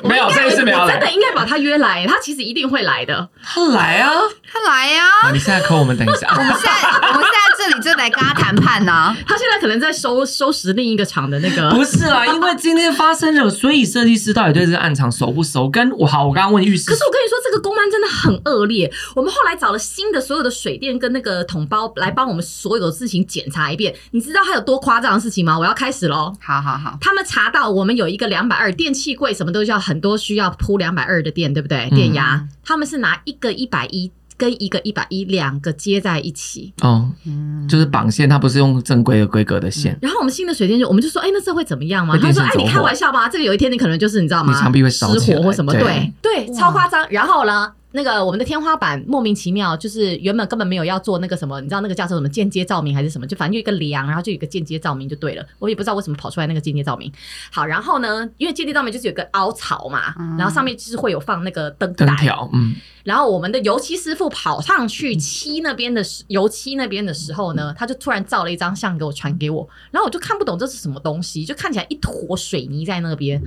[0.03, 0.93] 没有，这一次没有来。
[0.93, 3.29] 真的应该把他约来，他其实一定会来的。
[3.41, 4.11] 他来啊，
[4.51, 5.31] 他来啊！
[5.31, 6.27] 你现在扣我们等一下。
[6.35, 9.15] 我们现在，我们现在这里正在跟他谈判呢。
[9.27, 11.69] 他现在可能在收收拾另一个厂的那个。
[11.71, 15.69] 不是啦， 因为今天发生了，所以设计师到底对这个暗场熟不熟？
[15.69, 16.89] 跟我好，我刚刚问浴室。
[16.89, 18.91] 可是我跟你说，这个公安真的很恶劣。
[19.15, 23.93] 我们后来找了新的所有的水电跟那个桶包来帮我们所有的事情检查一遍。
[24.11, 25.57] 你知道他有多夸张的事情吗？
[25.57, 26.33] 我要开始喽。
[26.41, 31.87] 好好好，他们查到我们有一个两百二电器柜，什么都要很多需要铺两百二的电，对不对？
[31.91, 39.93] 电压，嗯、他们是拿一个一百一跟一个一百一两个接在一起，哦，嗯、就是绑线，它不是用正规的规格的线。
[39.93, 42.17] 嗯、然后我们新的水电就，我们就说，哎，那这会怎么样吗？
[42.17, 43.29] 他说，哎，你开玩笑吧？
[43.29, 44.51] 这个有一天你可能就是你知道吗？
[44.51, 45.71] 你墙壁会烧失火或什么？
[45.71, 47.05] 对对，超夸张。
[47.09, 47.71] 然后呢？
[47.95, 53.25] 那个我们的天花板莫名其妙，就是原本根本没有要做那个什么，你知道那个叫做什么间接照明还是什么？
[53.25, 55.45] 就反正就一个梁，然后就有一个间接照明就对了。
[55.59, 57.11] 我也不知道为什么跑出来那个间接照明。
[57.51, 62.05] 好，然后呢，因为间接照明就是有个凹槽嘛，嗯、然后上面就是会有放那个灯带。
[62.05, 62.75] 灯条，嗯。
[63.05, 73.41] 然后我们的油漆师傅跑上去漆那边的时，油漆那边的时候呢，他就突然照了一张相给我传给我，然后我就看不懂这是什么东西，就看起来一坨水泥在那边。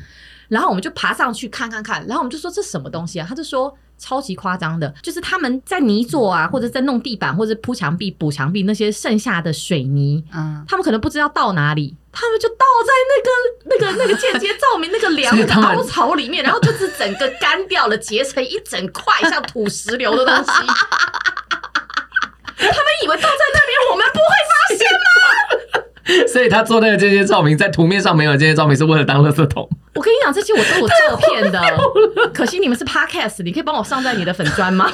[0.49, 3.27] 然后我们就爬上去看看看，然后我们就说这什么东西啊？
[3.29, 3.77] 他就说。
[4.01, 13.29] 超级夸张的，就是他们在泥做啊，或者在弄地板，或者铺墙壁、补墙壁那些剩下的水泥，嗯，他们可能不知道倒哪里，他们就倒在那个、
[13.65, 20.45] 那个、那个间接照明那个梁的凹槽里面，然后就是整个干掉了，结成一整块像土石流的东西。
[22.55, 25.18] 他们以为倒在那边，我们不会发现吗？
[26.33, 29.68] 所以他做那个间接照明，在图面上没有间接照明，是为了当垃圾桶。
[29.94, 31.61] 我跟你讲，这些我都有照片的，
[32.33, 34.87] 可惜你们是 podcast，你可以帮我上在你的粉砖吗？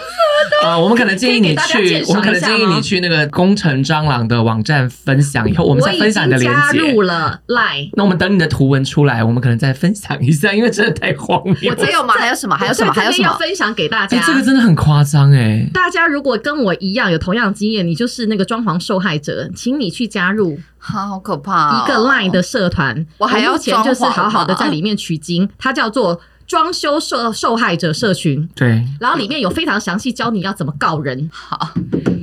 [0.64, 6.79] 啊， 我们可能建议你去，我们可能建议你去那个工程蟑螂的网站分享以后，我们再分享你的链接。
[6.79, 11.70] 加入了 Line，那我们等你的图文出来，我们可能再分享一下，因为真的太荒谬。
[11.70, 12.14] 我只有吗？
[12.14, 12.57] 还有什么？
[12.57, 12.92] 还有什么？
[12.92, 14.22] 还有什么要分享给大家？
[14.27, 15.68] 这个真的很夸张哎！
[15.74, 20.59] 大家如果跟我一样有同样经验，你就是那个装潢受害者，请你去加入。
[20.79, 21.83] 好，好可怕！
[21.83, 31.28] 一个 Line 的社团，我还要钱，就是好好的在里面取经，它叫做装修受受害者社群，对，然后里面有非常详细教你要怎么告人。
[31.33, 31.70] 好，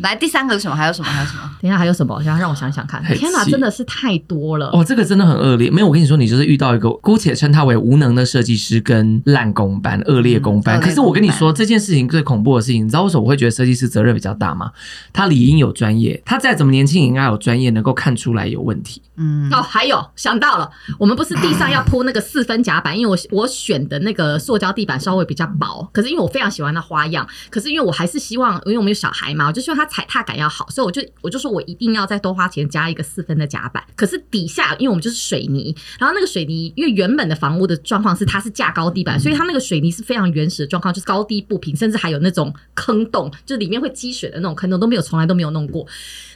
[0.03, 0.75] 来第三个是什么？
[0.75, 1.07] 还有什么？
[1.07, 1.41] 还有什么？
[1.62, 2.15] 等一下还有什么？
[2.15, 3.03] 我想让我想想看。
[3.03, 4.69] 天哪，真的是太多了。
[4.73, 5.69] 哦，这个真的很恶劣。
[5.69, 10.79] 没有，我跟你说，你就是遇到一个姑且称他为无能的设计师跟烂工班、恶劣工班。
[10.79, 14.71] 嗯、可是我跟你说，这件事情最恐怖的事情，你知道为什么我会觉得设计师责任比较大吗？
[15.12, 19.01] 他理应有专业，他再怎么年轻也应该有专业，能够看出来有问题。
[19.17, 33.84] 嗯，哦，还有想到了，我们不是地上要铺那个四分夹板，因为我我选的那个塑胶地板稍微比较薄，可是因为我非常喜欢那花样，可是因为我还是希望，因为我们有小孩嘛，我就希望它踩踏感要好，所以我就我就说我一定要再多花钱加一个四分的夹板。
[33.97, 45.86] 可是底下，因为我们就是水泥，然后那个水泥，因为原本的房屋的状况是它是架高地板，所以它那个水泥是非常原始的状况，就是高低不平，甚至还有那种坑洞，就里面会积水的那种坑洞都没有，从来都没有弄过。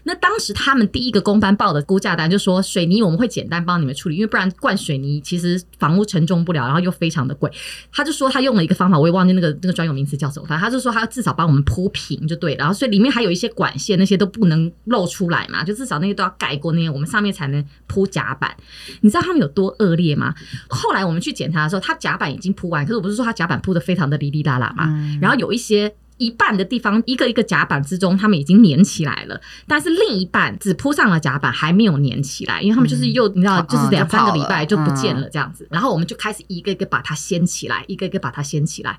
[0.07, 7.51] 那当时他们第一个工班报的估价单就说，水泥我们会简单帮你们处理，因为不然灌水泥其实房屋承重不了，然后又非常的贵。
[7.91, 18.55] 他就说他用了一个方法，我也忘记那个那个专有名词叫什么，反正他就说他要至少帮我们铺平就对，然后所以里面还有一些管线那些都不能露出来嘛，就至少那些都要盖过那些，我们上面才能铺甲板。
[19.01, 20.35] 你知道他们有多恶劣吗？
[20.69, 25.95] 后来我们去检查的时候，他甲板已经铺完，可是我不是说他甲板铺的非常的哩哩啦啦嘛，嗯、然后有一些。
[26.17, 35.67] 一半的地方，一个一个甲板之中，他们已经粘起来了，但是另一半只铺上了甲板，还没有粘起来，因为他们就是又、你知道，就是两三个礼拜就不见了这样子。
[35.69, 38.97] 然后我们就开始一个一个把它掀起来，一个一个把它掀起来，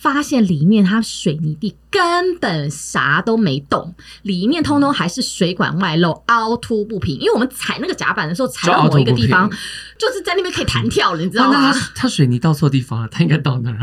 [0.00, 7.18] 发现里面它水泥地根本啥都没动，里面通通还是水管外露，凹凸不平。
[7.18, 9.50] 因为我们踩那个甲板的时候，踩到某一个地方，
[9.98, 11.70] 就，是在那边可以弹跳了，你知道吗？
[11.70, 13.76] 那他他水泥到错地方了，他应该到那儿。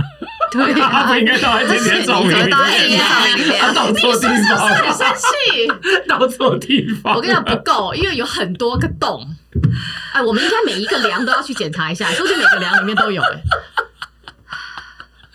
[0.49, 2.49] 对呀、啊，他应该到今天中明。
[2.49, 5.67] 到今天上面里面，他到错地方，很生气，
[6.07, 7.15] 到错地方。
[7.15, 9.35] 我跟你讲不够，因为有很多个洞。
[10.13, 13.21] 哎，我们应该每一个梁都要去检查一下，说不定每个梁里面都有。
[13.21, 13.41] 哎，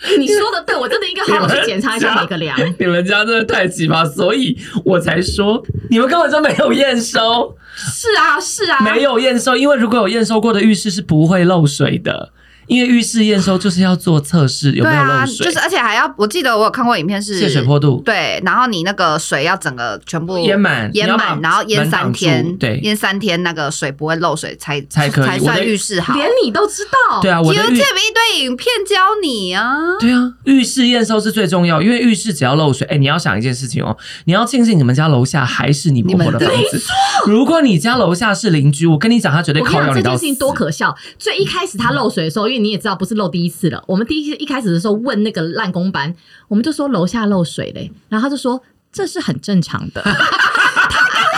[0.19, 2.59] 你说的对，我真的应该好好去检查一下每个梁。
[2.79, 7.57] 你们家真的太奇葩，所以我才说你们根本就没有验收。
[7.75, 12.33] 是啊，是啊，没有验收，因为如果有验收过的浴室是不会漏水的。
[12.73, 36.83] 因为浴室验收就是要做测试有没有漏水，就是而且还要，我记得我有看过影片是泄水坡度，对，然后你那个水要整个全部淹满，淹满，然后淹三天，对，淹三天那个水不会漏水才才可以才算浴室好，连你都知道，对啊，我的 YouTube 一堆影片教你啊，对啊，浴室验收是最重要，因为浴室只要漏水，哎，你要想一件事情哦，你要庆幸你们家楼下还是你婆婆的房子，
[37.27, 40.03] 如果你家楼下是邻居，我跟你讲，他绝对靠要你到死。
[40.03, 43.29] 这件事情多可笑，最一开始他漏水的时候，因为你也知道不是漏。
[43.29, 46.15] 第一次了，我们第一次一开始的时候问那个烂工班，
[46.49, 50.17] 我们就说楼下漏水嘞，然后他就说这是很正常的， 他跟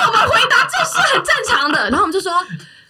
[0.06, 2.32] 我们回答这是很正常的，然后我们就说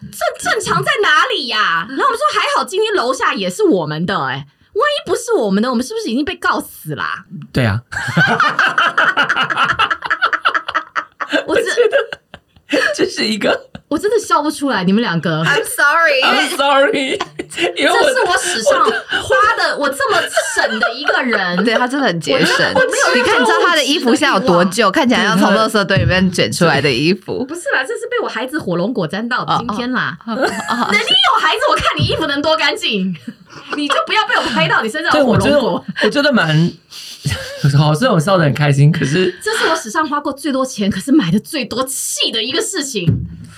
[0.01, 0.19] 这
[0.51, 1.87] 正常在哪里呀？
[1.89, 7.25] 然后我们说还好今天楼下也是我们的，哎，万一不是我们的，我们是不是已经被告死啦？
[7.53, 7.83] 对啊，
[11.47, 12.21] 我觉得
[12.95, 13.71] 这是一个。
[13.87, 15.45] 我真的笑不出来，你们两个。
[15.45, 17.19] I'm sorry，I'm sorry。
[17.77, 20.19] 因为这是我史上花的我这么
[20.57, 22.73] 省的一个人， 对他真的很节省。
[22.75, 24.91] 我没有，你看，你知道他的衣服现在有多旧？
[24.91, 27.45] 看起来像从垃圾堆里面卷出来的衣服。
[27.45, 29.55] 不是啦，这是被我孩子火龙果沾到的。
[29.59, 33.15] 今天啦，等你有孩子，我看你衣服能多干净，
[33.77, 35.85] 你就不要被我拍到你身上对火龙果。
[36.03, 36.49] 我觉得蛮
[37.79, 43.09] 好，虽然我笑得很开心，可是这是我史上花过最多钱，可是买的最多气的一个事情。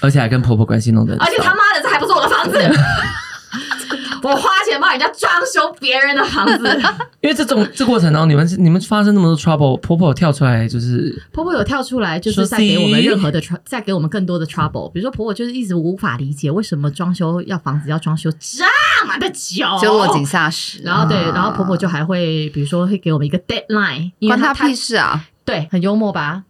[0.01, 2.59] 而且还跟婆婆关系弄得，而且他妈的，这还不是我的房子，
[4.27, 6.69] 我花钱帮人家装修别人的房子。
[7.23, 14.91] 因为这种这过程当中，你们你们发生那么多 trouble，婆婆有跳出来就是婆婆有跳出来，就是在给我们任何的 trouble，再给我们更多的 trouble。
[14.91, 18.65] 比如说婆婆就是一直无法理解为什么装修要房子要装修这
[19.07, 20.81] 么的久，就落井下石。
[20.83, 25.25] 然后对，然后婆婆就还会比如说会给我们一个 deadline，关他屁事啊！
[25.45, 26.43] 对，很幽默吧？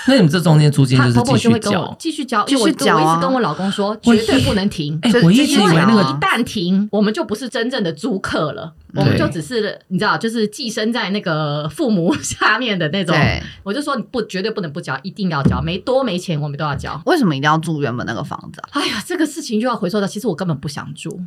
[0.08, 3.04] 那你们这中间租金就是继续交，继续交，继续交啊！
[3.04, 4.98] 我一直跟我老公说，绝对不能停。
[5.02, 13.14] 哎，我一直以为那个一旦停，我们就不是真正的租客了，我们就只是你知道，就是寄生在那个父母下面的那种。
[13.62, 17.00] 我就说你不绝对不能不交，一定要交，没多没钱我们都要交。
[17.06, 18.60] 为什么一定要住原本那个房子？
[18.72, 21.20] 啊哎呀，这个事情就要回溯到，其实我根本不想住。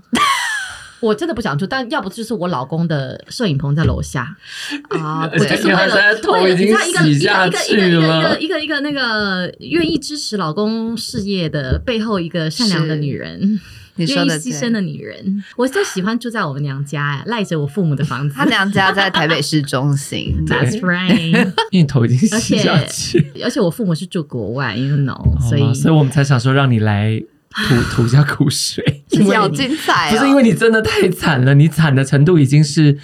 [1.04, 4.36] 我真的不想住，但要不就是我老公的摄影棚在楼下
[4.89, 5.96] 啊，我就是为了
[6.32, 13.60] 为了一个一个一个一个一个一个一个那个愿意支持老公事业的背后一个善良的女人，
[13.98, 18.36] 愿意牺牲的女人，我就喜欢住在我们娘家哎，赖着我父母的房子。
[18.36, 27.22] 他娘家在台北市中心， That's right， 因为头已经洗下去，而且我父母是住国外，you know，所以所以我们才想说让你来。
[27.68, 28.84] 吐 吐一下苦水，
[29.36, 32.98] 好精彩、哦，不是因为你真的太惨了，你惨的程度已经是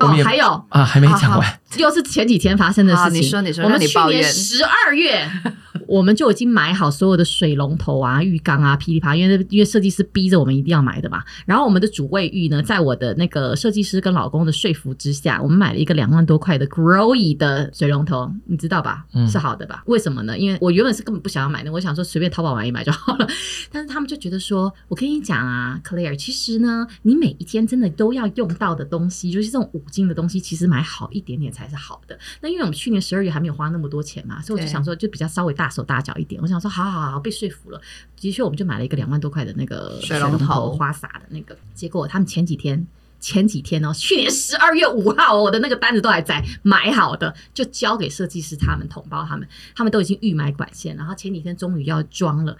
[0.00, 3.20] 我们还有啊，还没讲完，又是前几天发生的事情。
[3.20, 4.20] 你说，你说，我们去让你抱怨。
[4.20, 5.30] 年十二月。
[5.86, 11.22] 我们就已经买好所有的水龙头啊、浴缸啊、噼里啪，因为因为设计师逼着我们一定要买的嘛。
[11.44, 19.04] 然后我们的主卫浴呢，在我的那个设计师跟老公的说服之下，我们买了一个两万多块的 Growy 的水龙头，你知道吧？
[19.12, 19.82] 嗯，是好的吧？
[19.86, 20.38] 为什么呢？
[20.38, 23.28] 因为我原本是根本不想要买的，我想说随便淘宝买一买就好了。
[23.70, 32.18] 但是他们就觉得说，我跟你讲啊，Claire，其实呢，你每一天真的都要用到的东西，尤其这种五金的东西，其实买好一点点才是好的。
[32.40, 36.40] 那因为我们去年十二月还没有花那么多钱嘛，所以我就想说，就比较稍微大手大脚一点。
[36.42, 36.54] 我想。
[36.64, 37.78] 说好好好，被说服了。
[38.16, 41.54] 的确，我们就买了一个两万多块的那个水龙头，花洒的那个。
[41.74, 42.86] 结果他们前几天，
[43.24, 52.54] 前几天哦，去年十二月五号，我的那个单子都还在，买好的就交给设计师他们统包，他们他们都已经预买管线，然后前几天终于要装了。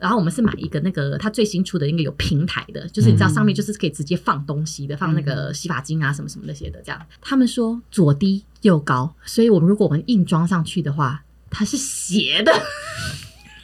[0.00, 6.82] 然后我们是买一个那个他最新出的，应该有平台的，就是你知道上面就是可以直接放东西的，放那个洗发精啊什么什么那些的。
[6.82, 12.52] 这样他们说左低右高，所以我们如果我们硬装上去的话，它是斜的。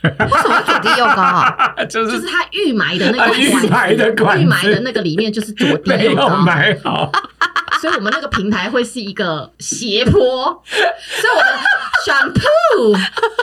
[0.03, 1.75] 为什么左低右高啊？
[1.89, 7.11] 就是就是他预埋的那个预埋的管预埋的那个里面就是左低右高，埋好，
[7.81, 11.59] 所以我们那个平台会是一个斜坡，所以我的
[12.07, 12.99] shampoo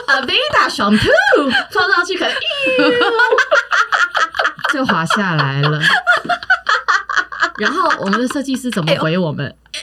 [0.08, 2.34] Aveda shampoo 放上去可能
[4.72, 5.80] 就滑下来了。
[7.58, 9.46] 然后我们的设计师怎么回我们？
[9.46, 9.80] 哎、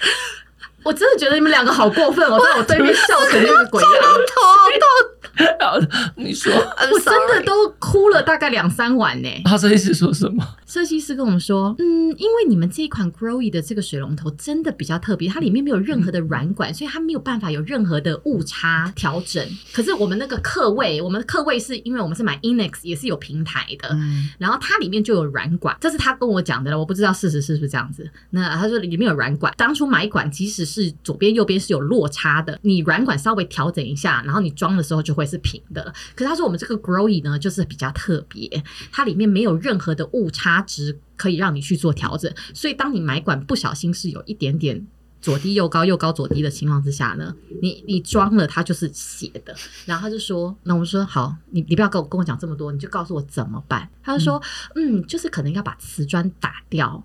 [0.83, 5.20] 我 真的觉得你们两个好过分，我在我对面笑成那个鬼样，头
[6.15, 9.29] 你说，我真的都哭了大概两三晚呢。
[9.45, 10.45] 他设计师说什么？
[10.65, 19.45] 设计师跟我们说，嗯，因为你们这一款 Growy 的这个水龙头真的比较特别，它里面没有任何的软管，所以它没有办法有任何的误差调整。
[19.73, 28.09] 可是我们那个客位，我们客位是因为我们是买 Inex，也是有平台的，嗯、然后它里面就有软管，这是他跟我讲的了，我不知道事实是不是这样子。
[28.29, 35.93] 那他说里面有软管，当初买管即使是左边右边是有落差的，你软管稍微调整一下，然后你装的时候就会是平的。
[36.15, 44.85] 可是他说我们这个 Growy 呢，就是比较特别，它里面没有任何的误差值可以让你去做调整，所以当你买管不小心是有一点点
[45.21, 49.55] 左低右高、右高左低的情况之下呢，你你装了它就是斜的。
[49.85, 53.87] 然后他就说，那我们说好，你你不要跟我跟我讲这么多，你就告诉我怎么办。
[54.03, 54.41] 他就说，
[54.75, 57.03] 嗯，嗯，就是可能要把瓷砖打掉，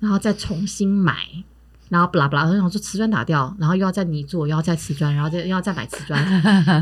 [0.00, 1.44] 然后再重新买。
[1.88, 6.22] 然后不拉不拉，然后说瓷砖打掉，然后又要再泥做，又要再瓷砖，然后再又要再买瓷砖，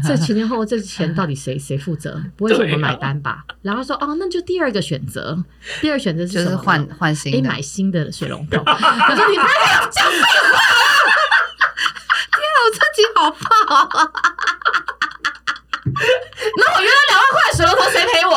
[0.06, 2.22] 这前前后后这钱到底谁谁负责？
[2.36, 3.44] 不会是我们买单吧？
[3.46, 5.42] 啊、然后说哦，那就第二个选择，
[5.80, 6.32] 第二个选择是？
[6.32, 8.58] 就是换换新的，买新的水龙头。
[8.66, 10.20] 我说你不要讲废
[10.52, 10.58] 话，
[12.36, 13.46] 天啊，我自己好怕
[13.76, 14.10] 啊！
[16.56, 18.32] 那我原来两万块水龙头谁赔我？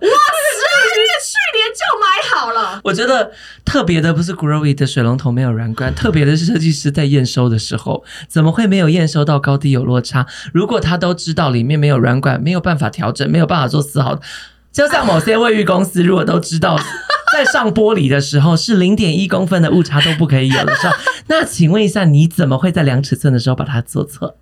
[0.00, 2.80] 我十二月去年就买好了。
[2.84, 3.30] 我觉得
[3.64, 10.26] 特别的不是 Growy 的水龙头没有软管，特别的是设计师在验收的时候，怎么会没有验收到高低有落差？
[10.52, 14.18] 如果他都知道里面没有软管，没有办法调整，没有办法做丝毫，
[14.72, 16.78] 就像某些卫浴公司，如果都知道
[17.32, 20.94] 在上玻璃的时候是零点一公分的误差都不可以有的时候，
[21.26, 24.36] 那请问一下，你怎么会在量尺寸的时候把它做错？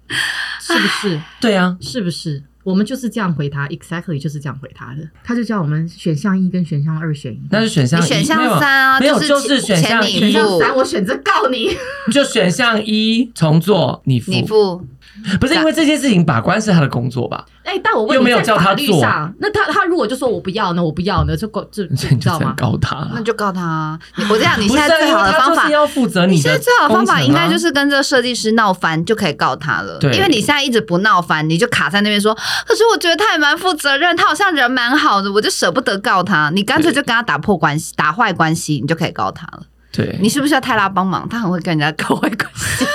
[0.67, 1.21] 是不是？
[1.41, 2.43] 对啊，是不是？
[2.65, 5.09] 我们就是这样回他，exactly 就是这样回他的。
[5.23, 11.71] 他就叫我们选项一跟选项二选一，那是选项一，选项三啊，没有，就是选项一，选项三我选择告你，
[12.11, 14.85] 就选项一重做你付，你付。
[15.41, 17.45] 不是因为这件事情把关是他的工作吧？
[17.65, 19.01] 哎、欸，但我问你又没有叫他做，
[19.39, 20.85] 那他他如果就说我不要呢？
[20.85, 21.37] 我不要呢？
[21.37, 22.55] 就告就你知道吗？
[22.57, 23.99] 告他，那就告他。
[24.31, 29.99] 我这样，你现在最好的方法是要负责你，你现在最好的方法应该就是跟这个设计师闹翻，就可以告他了。
[29.99, 32.33] 对，因为你现在一直不闹翻，你就卡在那边说。
[32.67, 36.51] 可是我觉得他也蛮负责任，他好像人蛮好的，我就舍不得告他。
[36.55, 39.63] 你干脆就跟他打破关系，打坏关系，你就可以告他了。
[39.93, 41.29] 对，你是不是要泰拉帮忙？
[41.29, 42.87] 他很会跟人家搞坏关系。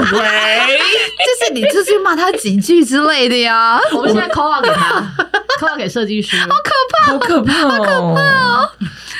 [0.12, 0.78] 喂，
[1.18, 3.80] 就是你就是骂他几句之类的呀。
[3.92, 5.00] 我们现在 call out 给他，
[5.60, 7.84] call out 给设计师，好可怕，好可怕，好可
[8.14, 8.70] 怕哦！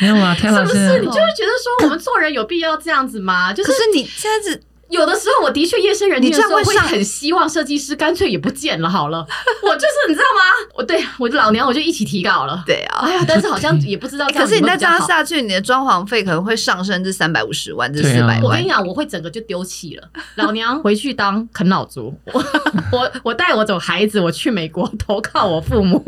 [0.00, 0.98] 没有啊，天老师，是不是？
[1.00, 3.52] 你就是觉得说，我们做人有必要这样子吗？
[3.52, 4.62] 就是，你现在是。
[4.90, 9.26] 有的时候，我的确夜深人静的时候会很希望设计师干脆也不见了好了。
[9.62, 10.40] 我就是你知道吗？
[10.74, 12.62] 我对我老娘我就一起提稿了。
[12.66, 14.26] 对啊，哎呀，但是好像也不知道。
[14.34, 18.42] 可是你再这样下去，你的装潢费可能会上升至三百五十万至四百万。
[18.42, 20.08] 我跟你讲，我会整个就丢弃了。
[20.36, 22.18] 老娘回去当啃老族。
[22.32, 22.44] 我
[22.92, 26.02] 我我带我走孩子，我去美国投靠我父母。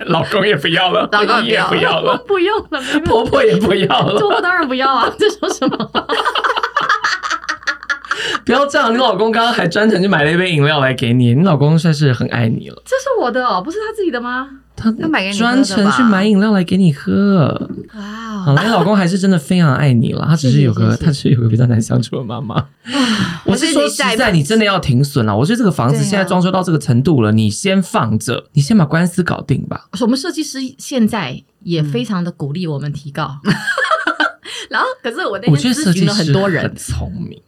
[0.00, 5.10] 老公也不要了，老公也不要了，不用了，婆婆也不要了，婆婆当然不要啊！
[5.18, 5.90] 这说什么？
[8.44, 8.92] 不要这样！
[8.92, 12.82] 你老公刚刚还专程去买了一杯饮料来给你，你老公算是很爱你了。
[12.84, 14.48] 这是我的哦，不是他自己的吗？
[14.76, 17.48] 他他买给你专程去买饮料来给你喝。
[17.94, 18.02] 哇
[18.44, 22.66] 好了，你老公还是真的非常爱你了， 他只是有个，他只是有个比较难相处的妈妈。
[23.44, 25.36] 我是说实在，你真的要停损了。
[25.36, 29.86] 我觉得这个房子现在装修到这个程度了，你先放着，你先把官司搞定吧。
[30.00, 33.38] 我们设计师现在也非常的鼓励我们提告。
[34.68, 37.40] 然后，可是我那天咨询了很多人，很聪明，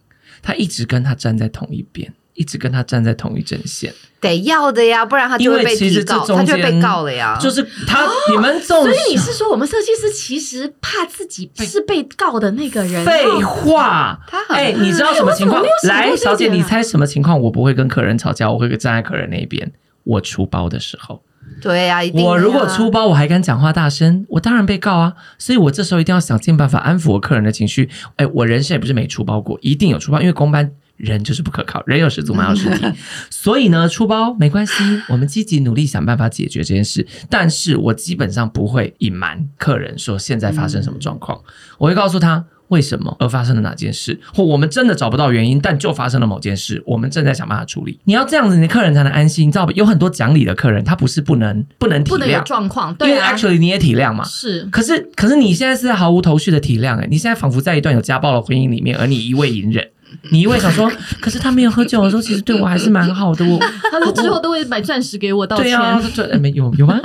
[0.43, 2.13] 他一直跟他站在同一边。
[2.35, 7.37] 一直跟他站在同一阵线，得要的呀，不然他就会被提告，他就会被告了呀。
[7.37, 13.05] 就是他，哦、你们所以你是说，我们设计师其实怕自己是被告的那个人？
[13.05, 15.61] 废话，他很哎、欸，你知道什么情况？
[15.89, 17.41] 来，小姐，啊、你猜什么情况？
[17.41, 19.73] 我不会跟客人吵架，我会站在客人那一边。
[20.05, 21.21] 我出包的时候，
[21.61, 22.25] 对呀、啊，一定。
[22.25, 25.13] 我如果出包，我还敢讲话大声，我当然被告啊。
[25.39, 27.89] 所以我这时候一定要想尽办法安抚我客人的情绪。
[28.17, 30.71] 哎、欸，我人生也不是没出包过，一定有出包，因为公班。
[30.99, 32.85] 人就是不可靠，人有十足，马有十蹄，
[33.31, 34.73] 所以呢，出包没关系，
[35.09, 37.07] 我们积极努力想办法解决这件事。
[37.31, 41.45] 但是我基本上不会隐瞒客人说现在发生什么状况，嗯、
[41.79, 47.99] 我会告诉他为什么而发生了哪件事，或我们真的找不到原因，但就发生了某件事，我们正在想办法处理。
[48.05, 49.73] 你要这样子，你的客人才能安心，你知道吧？
[49.75, 54.63] 有很多讲理的客人，他不是不能不能体谅状况，对、啊，因为 actually 你也体谅嘛，是。
[54.71, 59.87] 可是可是你现在是在毫无头绪的体谅诶、欸，你现在仿佛在一段有家暴的婚姻里面，而你一味隐忍。
[60.33, 60.91] 你一味想说，
[61.21, 63.45] 可是他没有喝酒的时候，其实对我还是蛮好的。
[63.45, 63.59] 我
[63.93, 65.67] 他说之后都会买钻石给我道歉。
[65.67, 66.99] 对啊，这没有有吗？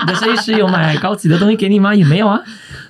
[0.00, 1.94] 你的设计师有买高级的东西给你吗？
[1.94, 2.40] 也没有啊。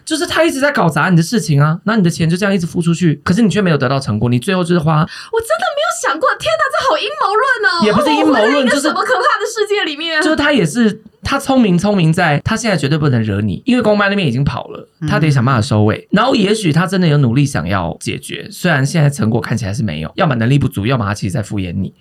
[0.08, 5.02] 就是他一直在搞砸你的事情啊，那你的钱就这样一直付出去，可是你却没有得到成果，你最后就是花。
[5.02, 7.84] 我真的没有想过，天哪，这好阴谋论哦！
[7.84, 10.22] 也不是阴谋论，就是什么可怕的世界里面。
[10.22, 16.08] 就是他也是他聪明，聪明在他现在绝对不能惹你，因为公办那边已经跑了，他得想办法收尾。
[16.10, 21.92] 然后也许他真的有努力想要解决，虽然现在成果看起来是没有，要么能力不足，要么他其实在敷衍你。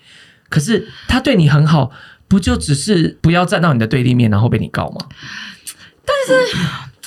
[0.48, 1.90] 可是他对你很好，
[2.26, 5.06] 不就只是不要站到你的对立面，然后被你告吗？
[6.06, 6.56] 但是。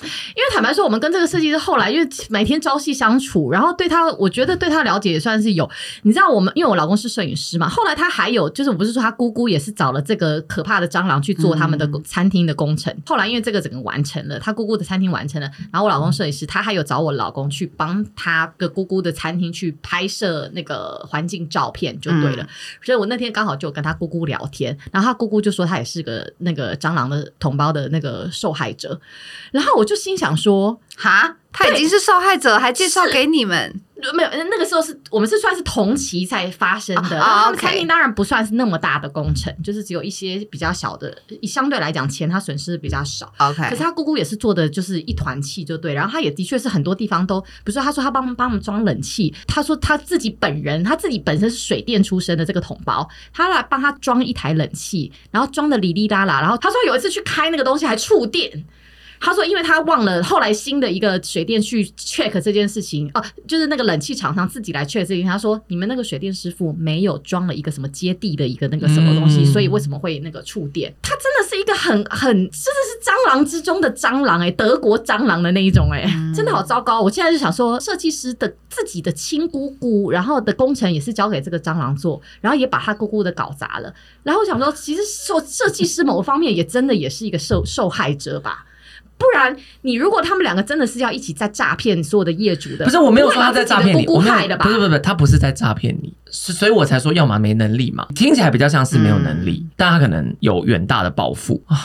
[0.02, 5.70] 因为坦白说，我们跟这个设计师后来因为每天朝夕相处，然后对他，我觉得对他了解也算是有。
[6.04, 12.92] 你知道，我们因为我老公是摄影师嘛，后来他还有就是，我不是说他姑姑也是找了这个可怕的蟑螂去做他们的餐厅的工程。
[12.94, 22.44] 嗯、后来因为这个整个完成了，他姑姑的餐厅完成了，然后我老公摄影师他还有找我老公去帮他的姑姑的餐厅去拍摄那个环境照片，就对了。
[22.44, 22.48] 嗯、
[22.82, 29.00] 所以我那天刚好就跟他姑姑聊天，然后他姑姑就说他也是个那个蟑螂的同胞的那个受害者，
[29.52, 29.91] 然后我就。
[29.92, 33.82] 就心想说，哈，他已经是受害者，还介绍给你们。
[34.16, 37.18] 没有，那个时候是我们是算是同期才发生的。
[37.18, 41.14] 然后餐厅当然不算是那么大的工程，就是只有一些比较小的，
[41.44, 43.32] 相对来讲钱他损失比较少。
[43.38, 58.66] OK，可是他姑姑也是做的就是一团气就对，然后他也的确是很多地方都，比如说他说他帮帮我们装冷气，他说他自己本人他自己本身是水电出身的这个同胞，他来帮他装一台冷气，然后装的哩哩啦啦，然后他说有一次去开那个东西还触电。
[59.22, 65.28] 他说，因为他忘了后来新的一个水电去 check 这件事情哦，就是那个冷气厂商自己来 check 这件事情。
[65.28, 70.92] 他说，你们那个水电师傅没有装了一个什么接地的一个那个什么东西，嗯、所以为什么会那个触电？
[71.04, 77.00] 他真的是一个很很真的是蟑螂之中的蟑螂哎、欸，德国蟑螂的那一种哎、欸，嗯、真的好糟糕。
[77.00, 83.94] 我现在就想说，设计师的自己的亲姑姑，然后的工程也是交给这个蟑螂做，然后也把他姑姑的搞砸了。
[84.24, 88.66] 然后我想说，其实说设计师某个方面也真的也是一个受受害者吧。
[89.22, 94.66] 不然，你如果他们两个真的是要一起在诈骗所有的业主的，不是我没有说他在诈骗你，姑姑害的吧？
[94.66, 101.78] 不是不是不是，他不是在诈骗你，是所以我才说要么没能力嘛，听起来比较像是没有能力，嗯、但他可能有远大的抱负啊。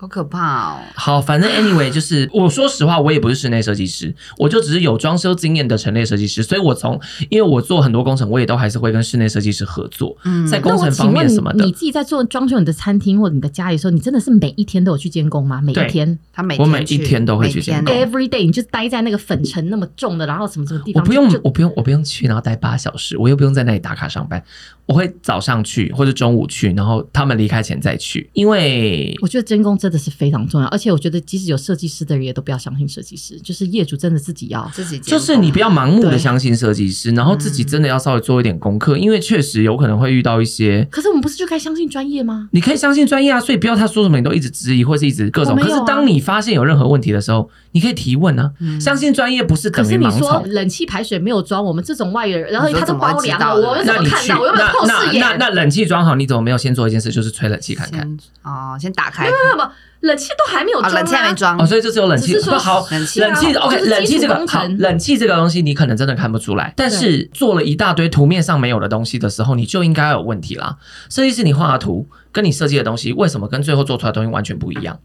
[0.00, 0.80] 好可怕哦！
[0.94, 6.42] 好，反正 anyway 就是，我说实话，我也不是室内设计师，我就只是有装修经验的陈列设计师。
[6.42, 6.98] 所以我从，
[7.28, 11.62] 因为我做很多工程，我也都还是会跟室内设计师合作，嗯，在工程方面什么的。
[11.62, 15.60] 你自己在做装修你的餐厅或者你的家里的时候，你真的是每一天都有去监工吗？
[15.60, 21.02] 每一天，他每我每一天都会去监工，every day，你就待在那个粉尘那么重的，然后什么什么地方？
[21.02, 24.42] 我不用，我不用，我不用去，然后待八小时，我又不用在那里打卡上班。
[24.90, 30.66] 我会早上去或者中午去，然后他们离开前再去，因为我觉得监工真的是非常重要。
[30.66, 33.38] 而且我觉得，即使有设计师的人，也都不要相信设计师。
[33.40, 40.84] 就是业主真的自己要自己，就是你不要盲目的相信设计师，然后自己真的要稍微做一点功课，嗯、因为确实有可能会遇到一些。
[40.90, 42.48] 可是我们不是就该相信专业吗？
[42.50, 45.56] 你可以相信专业啊，所以不要他说什么你都一直质疑，或是一直各种。
[45.56, 48.50] 啊、可是当你发现有任何问题的时候，你可以提问啊。
[48.58, 50.10] 嗯、相信专业不是等于盲从。
[50.10, 54.40] 可是你说冷气排水没有装，我们这种外人，然后他都包凉了，我们怎么看到？
[54.40, 55.20] 我有没有透视眼。
[55.20, 58.16] 那那冷气装好，你怎么没有先做一件事，就是吹冷气看看？
[58.42, 59.24] 哦，先打开。
[59.24, 59.70] 没有没有没有，
[60.00, 61.58] 冷气都还没有装，冷气还没装。
[61.58, 62.34] 哦，所以这是有冷气。
[62.40, 70.76] 不好，冷气冷气 OK，冷气这个好，冷气这个东西你可能真的看不出来，但是做了一大堆图面上没有的东西的时候，你就应该有问题啦。
[71.08, 74.98] 设计师，你画的图跟你设计的东西，为什么跟最后做出来的东西完全不一样？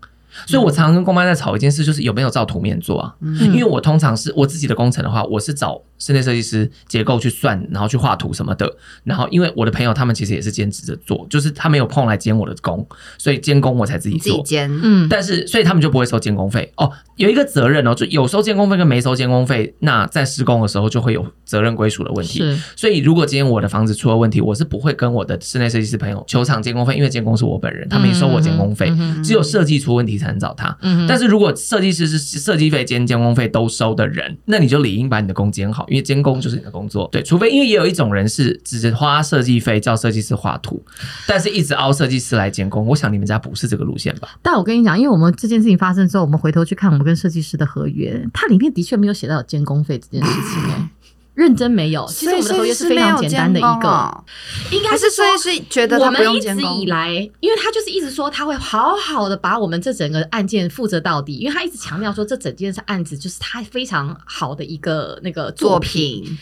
[0.45, 3.15] 所以，我常常跟工班在吵一件事，就是有没有照图面做啊？
[3.21, 8.75] 嗯、因为我通常是我自己的工程的话，我是找室内设计师结构去算，然后去画图什么的。
[9.03, 12.85] 然后，因为我的朋友他们其实也是兼职着做，就是他没有空来兼我的工，
[13.17, 14.33] 所以监工我才自己做。
[14.33, 15.07] 自己兼，嗯。
[15.09, 16.91] 但是，所以他们就不会收监工费哦。
[17.15, 22.39] 有一个责任哦，就有收监工费跟没收监工费，那在施工的时候就会有责任归属的问题。
[22.39, 22.57] 是。
[22.75, 30.75] 所以，如果今天我的房子出了问题，我是不会跟我的室内设计师朋友求偿监工费，因为监工是我本人，他没收我监工费，嗯嗯、只有设计出问题才能找他。
[30.81, 31.05] 嗯。
[31.07, 37.07] 但是如果设计师是设计费兼监工费都收的人，那你就理应把你的工兼好，因为监工就是你的工作。
[37.11, 40.83] 对，除非因为也有一种人是只花设计费叫设计师画图，
[41.27, 42.85] 但是一直凹设计师来监工。
[42.85, 44.37] 我想你们家不是这个路线吧？
[44.41, 50.89] 但我跟你讲，因为我们这件事情发生之后，我们回头去看我们跟设计师的合约，它里面的确没有写到有监工费这件事情哎。
[51.35, 54.23] 认真没有，其实我们的合约是非常简单的一个，
[54.71, 57.11] 应该是说是觉得我们一直以来，
[57.41, 66.37] 因为他就是一直说他会好好的把我们这整个案件负责到底，因为他一直强调说这整件事案子就是他非常好的一个那个作品，作品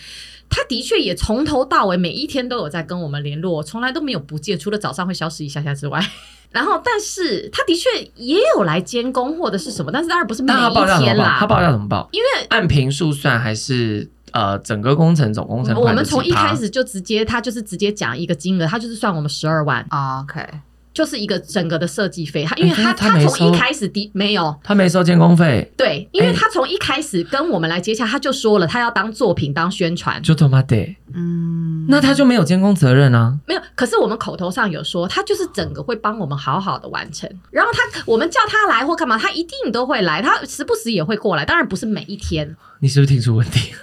[0.48, 6.00] 他的确也从头到尾每一天都有在跟我们联络，从来都没有不见，除了早上会消失一下下之外，
[6.52, 12.08] 然后但是他的确也有来监工或者是什么，但是当然不是每一天啦，他报价怎么报？
[12.12, 14.08] 因为按平数算还是？
[14.34, 19.86] 呃，整个工程总工程，我们从一开始就直接，他就是直接讲一个金额，他就是算我们十二万
[20.24, 20.44] ，OK，
[20.92, 22.44] 就是一个整个的设计费。
[22.44, 30.76] 他因为他他从一开始的没有，他没收监工费，对，因为他从一开始跟我们来接洽，他就说了，他要当作品当宣传，就他妈的，
[31.14, 33.38] 嗯，那他就没有监工责任啊？
[33.48, 42.56] 没有，可是我们口头上有说，他就是整个会帮我们好好的完成，然后他我们叫他来或干嘛，他一定都会来，他时不时也会过来，当然不是每一天。
[42.80, 43.74] 你是不是听出问题？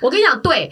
[0.00, 0.70] 我跟你讲，对，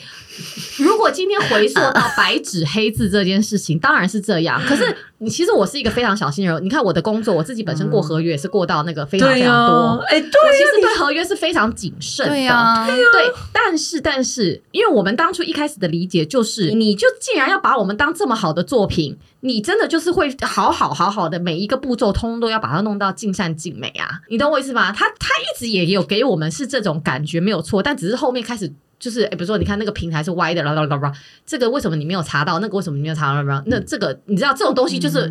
[0.78, 4.60] 如果今天回溯到白纸黑字这件事情，当然是这样。
[4.66, 10.04] 可是你其实我是一个非常小心的人，你看我的工作，我自己本身过合约也是过到那个非常非常多。
[10.08, 12.32] 哎、嗯，对、啊，我其实对合约是非常谨慎的。
[12.32, 24.20] 对呀、啊，对，但是但是，因为我们当初一开始的理解就是，你就既然要把我们当这么好的作品，你真的就是会好好好好的每一个步骤，通通都要把它弄到尽善尽美啊！
[24.28, 24.90] 你懂我意思吗？
[24.92, 28.72] 他他一直也有给我们是这种感觉没有错，但只是后面开始。
[28.98, 31.12] 就是，哎，比如说，你看那个平台是歪的，啦啦啦啦，
[31.46, 32.58] 这个为什么你没有查到？
[32.58, 33.62] 那个为什么你没有查到？
[33.66, 35.28] 那这个你知道，这种东西就是，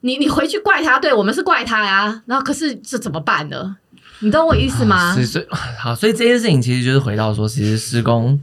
[0.00, 2.22] 你你回去怪他，对我们是怪他呀。
[2.26, 3.76] 然后，可是这怎么办呢？
[4.20, 5.14] 你懂我意思吗？
[5.14, 5.46] 是，所以，
[5.78, 8.40] 好，所以这件事情其实就是回到说，其实施工，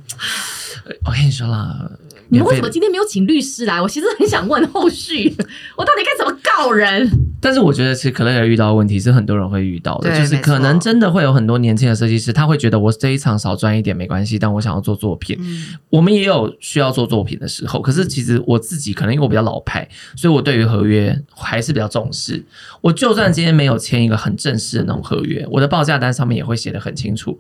[1.06, 1.90] 我跟你说啦。
[2.34, 3.80] 你们为什么今天没有请律师来？
[3.80, 5.30] 我其实很想问后续，
[5.78, 7.08] 我到底该怎么告人？
[7.40, 15.38] 但是我觉得，其实可乐也遇到的问题是很多人会遇到的，就是可能真的会有很多年轻的设计师，他会觉得我这一场少赚一点没关系，但我想要做作品。
[15.40, 22.44] 嗯、我们也有需要做作品的时候，可是其实我自己可能因为我比较老派，所以我对于合约还是比较重视。
[22.82, 27.40] 我就算今天没有签一个很正式的那种合约，我的报价单上面也会写得很清楚。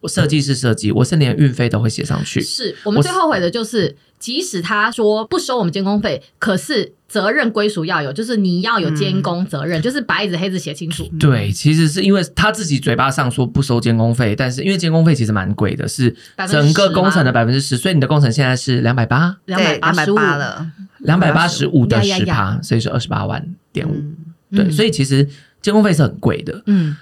[0.00, 2.38] 我设计是设计，我是连运费都会写上去。
[2.42, 3.96] 是我们最后悔的就是。
[4.24, 11.04] 即使他说不收我们监工费，可是责任归属要有，就是你要有监工责任，嗯、就是白纸黑字写清楚。
[11.20, 16.16] 对，其实是因为他自己嘴巴上说不收监工费，但是因为监工费其实蛮贵的，是
[16.48, 23.92] 整个工程的百分之十，所以你的工程现在是两百八，两百八十五了，两百八十五的十趴，所以是二十八万点五。
[23.92, 24.16] 嗯、
[24.56, 25.28] 对，所以其实
[25.60, 26.62] 监工费是很贵的。
[26.64, 26.96] 嗯。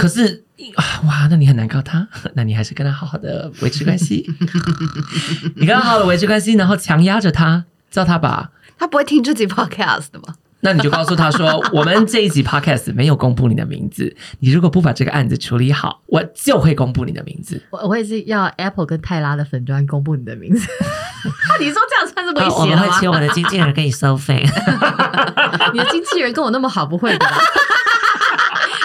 [0.00, 0.44] 可是
[0.76, 4.26] 啊，哇，那你很难告他， 那你还是跟他好好的维持关系。
[5.56, 10.34] 你跟他好好的维持关系，然后强压着他，叫他把，他不会听这集 podcast 的吗？
[10.62, 17.62] 那你就告诉他说，我们这一集 podcast 没有公布你的名字，你如果不把这个案子处理好，我就会公布你的名字。
[17.70, 20.68] 我我也是要 Apple 跟泰拉的粉砖公布你的名字。
[21.60, 22.54] 你说这样算是威胁吗？
[22.58, 24.46] 我们会请我们的经纪人给你收费。
[25.72, 27.26] 你的经纪人跟我那么好，不会的。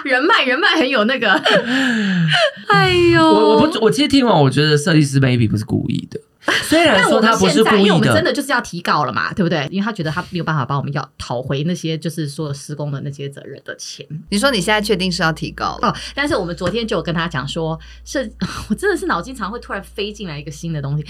[0.10, 1.32] 人脉人脉很有那个，
[2.70, 3.24] 哎呦！
[3.24, 6.20] 我我不我其实听完，我觉得设计师 maybe 不是故意的，
[6.64, 9.68] 虽然说他不是故意的，因为我们真的就是要提告了嘛，对不对？
[9.72, 14.06] 因为他觉得他没有办法帮我们要讨回那些就是说施工的那些责任的钱。
[14.30, 15.90] 你说你现在确定是要提告了？
[15.90, 18.32] 哦，但是我们昨天就有跟他讲说，是
[18.70, 21.06] 我真的是脑筋常会突然飞进来一个新的东西。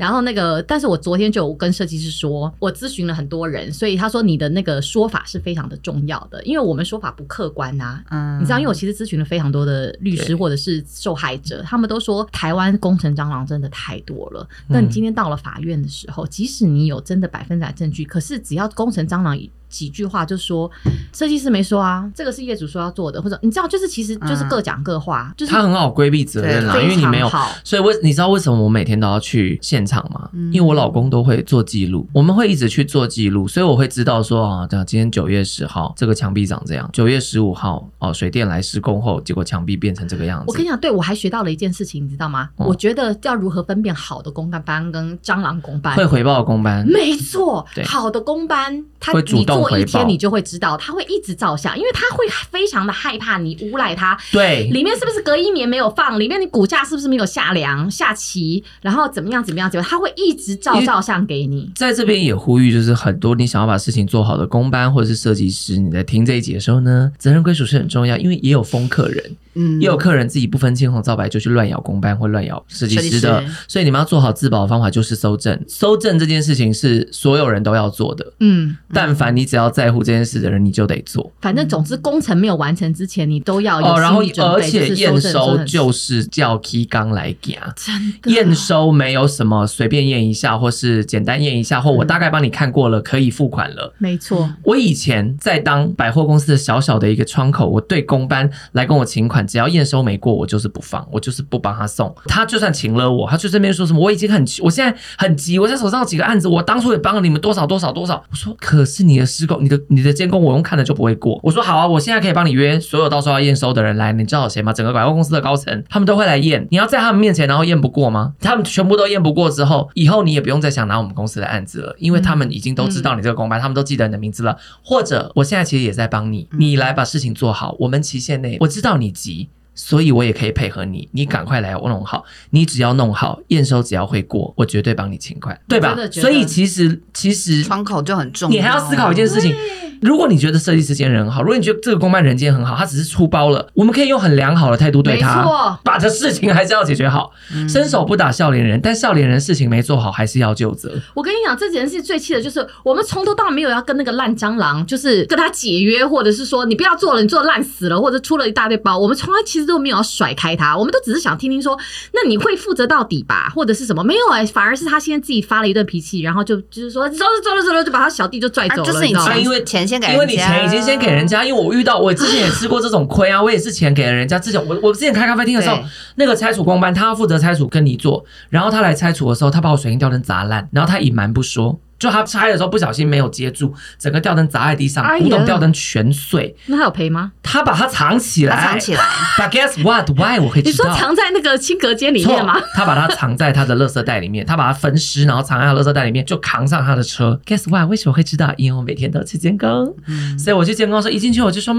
[0.00, 8.04] 然后那个，但是我昨天就有跟设计师说，我咨询了很多人，所以他说你的那个说法是非常的重要的，因为我们说法不客观呐、啊。
[8.08, 14.48] 嗯，你知道，因为我其实咨询了非常多的律师或者是受害者，他们都说台湾工程蟑螂真的太多了。
[14.68, 19.38] 那你今天到了法院的时候，即使你有真的百分之百证据，可是只要工程蟑螂
[19.70, 20.70] 几句话就说，
[21.14, 27.30] 设计师没说啊，这个是业主说要做的，或者你知道，就是其实就是各讲各话，嗯、就是他很好规避责任啦，因为你没有，
[27.64, 30.28] 所以为你知道为什么我每天都要去现场吗？
[30.32, 40.46] 嗯、因为我老公都会做记录，我们会一直去做记录，所以我会知道说啊，这样今天九月十号这个墙壁长这样，九月十五号哦水电来施工后，结果墙壁变成这个样子。
[40.48, 42.48] 我跟你讲，对我还学到了一件事情，你知道吗？
[42.56, 49.59] 嗯、我觉得要如何分辨好的工班跟蟑螂工班，会回报的工班，没错，对好的工班他会主动。
[49.60, 54.18] 过一天你就会知道，他会一直照相，因为他会非常的害怕你诬赖他。
[54.32, 56.18] 对，里面是不是隔音棉没有放？
[56.18, 58.62] 里面你骨架是不是没有下梁下齐？
[58.80, 59.90] 然后怎么样怎么样怎么样？
[59.90, 61.70] 他会一直照照相给你。
[61.74, 75.58] 在这边也呼吁，就是很多你想要把事情做好的工班或者是设计师，你在听这一集的时候呢，责任归属是很重要，因为也有疯客人，嗯，也有客人自己不分青红皂白就去乱咬工班或乱咬设计师的，所以你们要做好自保的方法就是搜证。
[75.66, 81.32] 搜证这件事情是所有人都要做的，嗯，但凡你只要在乎这件事的人，你就得做。
[81.40, 84.00] 反正总之，工程没有完成之前，你都要有哦。
[84.00, 93.92] 然后，而且验收就是叫 key 刚来讲，真的验收没有什么随便验一下，或是简单验一下，或我大概帮你看过了，可以付款了。
[93.98, 102.14] 没错，我以前在当百货公司的小小的一个窗口，我对工班来跟我请款，只要验收没过，我就是不放，我就是不帮他送。
[102.26, 108.22] 他就算请了我，他就这边说什么，我已经很急，我现在很急，我现在手上有几个案子，我当初也帮了你们多少多少多少。
[108.30, 111.38] 我说，可是你的施工，你的你的监工，我用看了就不会过。
[111.42, 114.72] 我说好啊，我现在可以帮你约所有到时候要验收的人来，你知道谁吗？
[114.72, 116.66] 整个百货公司的高层，他们都会来验。
[116.70, 118.34] 你要在他们面前，然后验不过吗？
[118.40, 124.56] 他们全部都验不过之后，以后你也不用再想拿我们公司的案子了，因为他们已经都知道你这个工班，嗯、他们都记得你的名字了。
[124.82, 127.76] 或者，我现在其实也在帮你，你来把事情做好。
[127.78, 129.39] 我们期限内，我知道你急。
[129.74, 135.96] 所以我也可以配合你，你赶快来我弄好，你只要弄好验收，只要会过，我绝对帮你勤快，对吧？
[136.12, 139.54] 所以其实其实窗口就很重要，你还要思考一件事情。
[140.00, 147.30] 如果你觉得设计师今天人很好，如果你觉得这个公办人间很好，他只是出包了，我们可以用很良好的态度对他，没错，把这事情还是要解决好。
[147.54, 150.90] 嗯、伸手不打笑脸人，但笑脸人事情没做好，还是要就责。
[151.14, 161.78] 我跟你讲，这件事最气的就是我们从头到尾没有要跟那个烂蟑螂，就是跟他解约，或者是说你不要做了，你做烂死了，或者出了一大堆包，我们从来其实都没有要甩开他，我们都只是想听听说，
[162.12, 164.02] 那你会负责到底吧，或者是什么？
[164.02, 174.38] 没有哎、欸，反而是他现在自己发了一顿脾气，然后就就是说走了走了走了，就把他小弟就拽走了，啊、就是你钱，因为钱先给人家，因为你钱已经先给人家，因为我遇到我之前也吃过这种亏啊， 我也是钱给了人家。
[174.38, 175.78] 之前我我之前开咖啡厅的时候，
[176.14, 181.78] 那个拆除工班他要负责拆除跟你做，然后他来拆除的时候，他把我水晶吊灯砸烂，然后他隐瞒不说。
[182.00, 186.56] 就他拆的时候不小心没有接住，整个吊灯砸在地上，古董吊灯全碎。
[186.66, 187.30] 那他有赔吗？
[187.42, 189.04] 他把它藏起来，藏起来。
[189.36, 190.08] But guess what?
[190.10, 190.40] Why？
[190.40, 190.88] 我可以知道。
[190.88, 192.58] 你说藏在那个清隔间里面吗？
[192.74, 197.38] 他把它藏在他的垃圾袋里面，他把它分尸，然后藏在他的垃圾袋里面，就扛上他的车。
[197.44, 197.88] Guess what？
[197.88, 198.52] 为什么会知道？
[198.56, 201.76] 因为我每天都去监工，嗯、所以我去监工的时候，一进去我就说。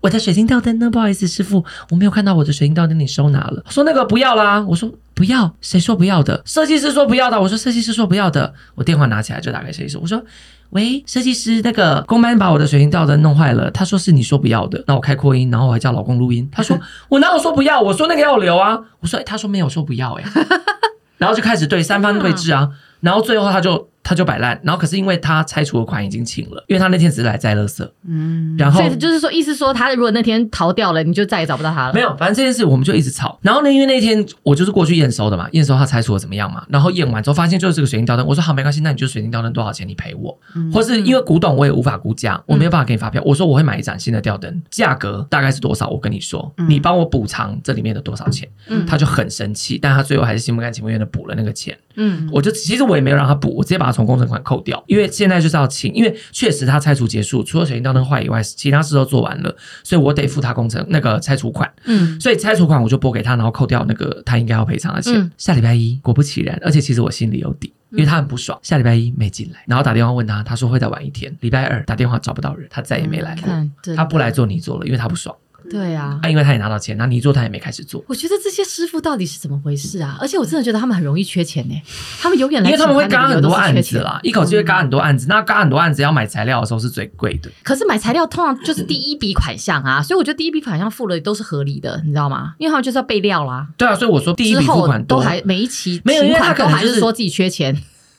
[0.00, 0.88] 我的水晶吊灯呢？
[0.90, 3.64] 不好意思，师傅，我没有看到我的水晶吊灯，你收拿了。
[3.68, 6.40] 说那个不要啦，我说不要，谁说不要的？
[6.44, 8.54] 设计师说不要的，我说设计师说不要的。
[8.74, 10.22] 我电话拿起来就打给设计师，我说
[10.70, 14.84] 喂，设计师，那个工班把我的水晶吊灯弄坏了，他说是你说不要的。
[14.86, 16.78] 那我开扩音，然后我还叫老公录音，他说
[17.08, 17.80] 我哪有说不要？
[17.80, 18.78] 我说那个要留啊。
[19.00, 20.24] 我说他说没有说不要哎，
[21.18, 22.70] 然后就开始对三方对峙啊，
[23.00, 23.88] 然后最后他就。
[24.06, 31.92] 他就摆烂，然后可是因为他拆除的款已经请了，因为他那天只是来摘垃圾，嗯，然后所以就是说，意思说他如果那天逃掉了，你就再也找不到他了。
[31.92, 33.36] 没有，反正这件事我们就一直吵。
[33.42, 54.82] 然后呢，因为那天我就是过去验收的嘛，验收他拆除的怎么样嘛，然后验完之后发现就是这个水晶吊灯，我说好没关系，那你就水晶吊灯多少钱你赔我，嗯、或是因为古董我也无法估价，我没有办法给你发票，嗯、我说我会买一盏新的吊灯，价格大概是多少，我跟你说，嗯、你帮我补偿这里面的多少钱，嗯、他就很生气，但他最后还是心不甘情不愿的补了那个钱，嗯，我就其实我也没有让他补，我直接把他从工程款扣掉。
[54.86, 61.72] 因为现在就是要请，因为确实他拆除结束，除了水晶吊灯坏以外，其他事都做完了，所以我得付他工程那个拆除款。
[61.84, 65.14] 嗯，所以拆除款我就拨给他，然后扣掉那个他应该要赔偿的钱。
[65.16, 68.58] 嗯、下礼拜一，果不其然，而且其实我心里有底，因为他很不爽。
[68.62, 71.34] 下礼拜一没进来，然后打电话问他，他说会再晚一天。
[71.40, 73.52] 礼拜二打电话找不到人，他再也没来过。
[73.52, 75.34] 嗯、他不来做你做了，因为他不爽。
[75.70, 76.18] 对啊。
[76.22, 78.04] 啊，因为他也拿到钱，那泥做他也没开始做。
[78.08, 80.16] 我觉得这些师傅到底是怎么回事啊？
[80.20, 81.82] 而且我真的觉得他们很容易缺钱呢、欸，
[82.20, 85.26] 他们永远来，因为他们会嘎很多案子啦，嗯、一口气会嘎很多案子。
[85.28, 87.50] 那嘎很多案子要买材料的时候是最贵的。
[87.62, 92.54] 可是买材料通常就是第一笔款项啊，所以我觉得第一笔款项付了都是合理的，你知道吗？
[92.58, 93.66] 因为他们就是要备料啦。
[93.76, 97.76] 对啊，所以我说第一笔付款都还每一期没有，因为他都还是说自己缺钱。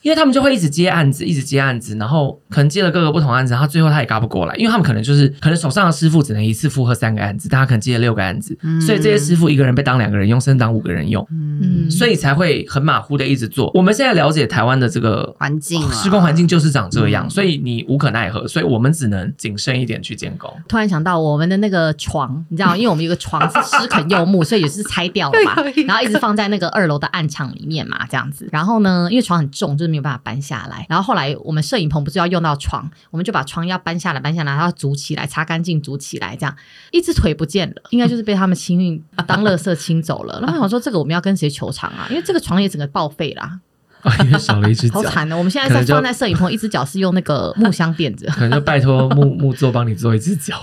[0.07, 13.69] 因为他们就会一直接案子，一直接案子，然后可能接了各个不同案子，然后最后他也嘎不过来，因为他们可能就是可能手上的师傅只能一次负荷三个案子，但他可能接了六个案子，嗯、所以这些师傅一个人被当两个人用，甚至当五个人用，嗯，所以才会很马虎的一直做。
[13.73, 20.49] 我们现在了解台湾的这个环境，啊施工环境就是长这样，嗯、所以你无可奈何，所以我们只能谨慎一点去监工。
[20.69, 25.53] 突然想到我们的那个床，你知道，因为我们有个床是湿啃柚木，所以也是拆掉了嘛，
[25.85, 28.47] 然后一直放在那个二楼的暗场里面嘛，这样子。
[28.53, 30.85] 然后呢，因为床很重，就是没有办法搬下来。
[30.89, 36.55] 然后后来我们摄影棚不是要用到床，我们就把床要搬下来，搬下来，然后组起来，擦干净，组起来，这样
[36.91, 40.39] 一只腿不见了，应该就是被他们清运 当垃圾清走了。
[40.41, 42.07] 然后我想说，这个我们要跟谁求偿啊？
[42.09, 43.59] 因为这个床也整个报废啦，
[44.03, 45.35] 哦，因为少了一只脚，好惨的。
[45.35, 50.55] 我们现在在放在摄影棚，一只脚是用那个木箱垫着，可能就拜托木 木座帮你做一只脚。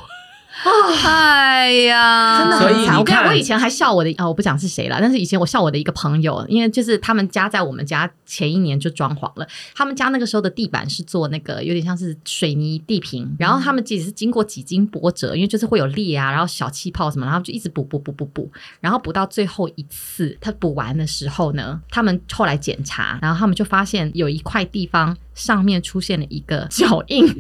[0.63, 0.71] 哦，
[1.05, 2.97] 哎呀，真的很惨。
[2.99, 18.51] 我我以前还笑我的啊、哦，我不讲是谁了，但是以前我笑我的一个朋友，因为就是他们家在我们家前一年就装潢了，他们家那个时候的地板是做那个有点像是水泥地坪，然后他们其实是经过几经波折，因为就是会有裂啊，然后小气泡什么，然后就一直补补补补补，
[18.81, 27.27] 然后补到最后一次他补完的时候呢，他们后来检查，然后他们就发现有一块地方上面出现了一个脚印。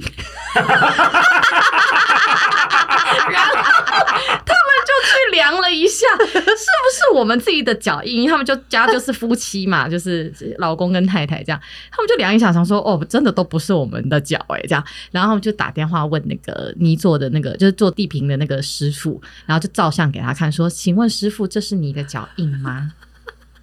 [3.30, 8.28] 然 后他们就去量了一下，是不是我们自己的脚印？
[8.28, 11.60] 他们就家就是夫妻嘛，就是老公跟太太这样。
[11.90, 14.84] 他们就量一下，想说哦，真的都不是我们的脚哎，这样。
[15.10, 22.92] 然后就打电话问那个泥做的那个，就是做地坪的那个师傅，然后就照相给他看，说：“请问师傅，这是你的脚印吗？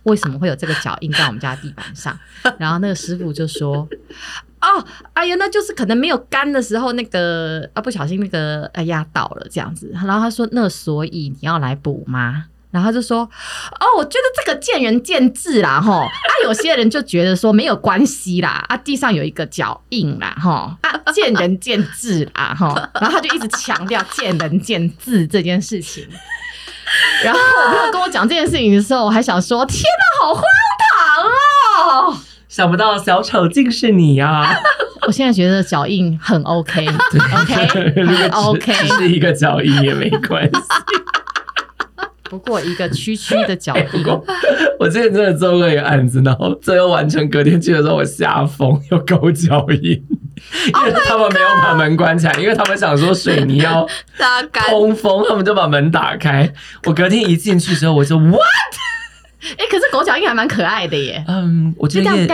[0.03, 2.17] 为什么会有这个脚印在我们家地板上？”
[2.57, 3.87] 然后那个师傅就说。
[4.61, 9.89] 哦，哎呀，那就是可能没有干的时候，那个啊不小心那个哎压倒了这样子。
[9.91, 12.45] 然后他说，那所以你要来补吗？
[12.69, 16.01] 然后他就说，哦，我觉得这个见仁见智啦，吼。
[16.01, 20.51] 啊，有些人就觉得说没有关系啦，啊，地上有一个脚印啦，吼。
[20.81, 22.75] 啊，见仁见智啦，吼。
[22.93, 26.07] 然后他就一直强调见仁见智这件事情。
[27.23, 30.43] 然后我朋友跟我讲这件事情的时候，我还想说，天哪，好荒
[30.81, 32.17] 唐哦！
[32.49, 34.55] 想不到小丑竟是你呀、啊！
[35.07, 37.93] 我现在觉得脚印很 OK，OK，OK，
[38.97, 40.51] 是一个脚印也没关系。
[42.31, 44.21] 不过一个区区的脚印，欸、
[44.79, 50.01] 我之前真的做过一个案子，然后最后完成隔天去的时候，我吓疯，有狗脚印，
[50.71, 53.85] 因为他们没有把门关起来，因为他们想说水泥要
[54.69, 56.49] 通风，他们就把门打开。
[56.85, 58.39] 我隔天一进去之后，我就 What？
[59.57, 61.23] 哎、欸，可是狗脚印还蛮可爱的耶。
[61.27, 62.27] 嗯，我觉得业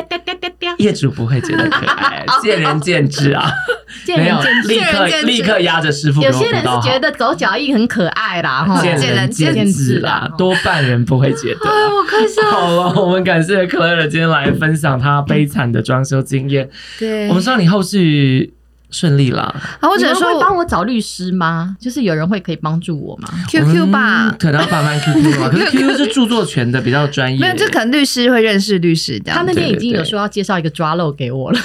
[0.78, 3.50] 业主不会觉得可爱， 见仁见智啊。
[4.06, 6.22] 见仁见智，立刻立刻压着师傅。
[6.22, 10.30] 有些人是觉得狗脚印很可爱啦，哈，见仁见智啦。
[10.38, 11.60] 多半人不会觉得。
[11.66, 12.42] 我快笑。
[12.52, 16.70] 好了，我们感谢 Claire 今天来分享她悲惨的装修经验。
[17.00, 18.57] 对，我们希望你后续。
[18.90, 19.44] 顺利啦！
[19.80, 21.76] 啊，或者说会帮我找律师吗？
[21.80, 25.50] 就是有人会可以帮助我吗？QQ 吧，可能要帮忙 QQ 吧。
[25.50, 27.40] 可是 QQ 是著作权的，比较专业。
[27.40, 29.38] 没有，就可能律师会认识律师这样。
[29.38, 31.60] 他那边已经有说要介绍一个抓漏给我了。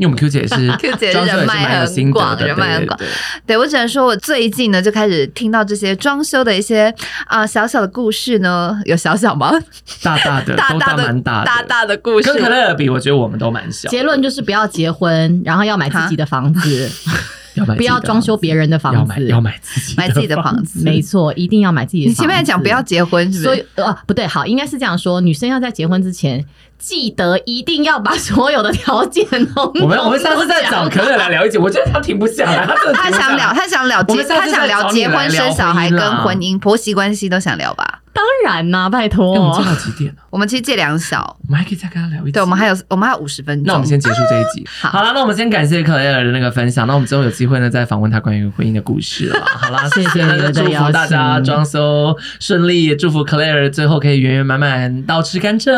[0.00, 2.98] 因为我们 Q 姐是 Q 姐人脉很广，人脉很广。
[3.46, 6.92] 对，我只能说，我最近呢就开始听到这些装修的一些
[7.26, 9.52] 啊小小的故事呢，有小小吗？
[10.02, 12.32] 大大的， 大大的，蛮大的，大大的故事。
[12.32, 13.90] 跟可乐比，我觉得我们都蛮小。
[13.90, 16.90] 结论就是不要结婚，然后要买自己的房子。
[17.76, 22.22] 不要装修别人的房子，要买自己买自己的房子，没错，一定要买自己的房子。
[22.22, 23.42] 你前面讲不要结婚，是不是？
[23.42, 26.42] 所以呃，不对，好，应该是这样说：女生要在结婚之前，
[26.80, 29.24] 记得一定要把所有的条件
[29.54, 29.70] 都。
[29.80, 37.98] 我们我们上次在找可乐来聊一集，我觉得他停不下来，他 他想聊，他想聊结，他想聊结婚、生小孩跟婚姻、婆媳关系都想聊吧。
[38.12, 39.32] 当然呐、啊，拜托。
[39.32, 40.14] 我们借到几点？
[40.30, 42.32] 我们其实借两小，我们还可以再跟他聊一集。
[42.32, 43.66] 对，我们还有我们还有五十分钟。
[43.66, 44.66] 那我们先结束这一集。
[44.80, 46.86] 好，好了，那我们先感谢克莱尔的那个分享。
[46.88, 49.40] 那我们之后有机会呢，再访问他关于婚姻的故事了。
[49.44, 55.70] 好啦，谢谢你的祝福大家装修顺利，祝福克莱尔最后可以圆圆满满，到吃甘蔗。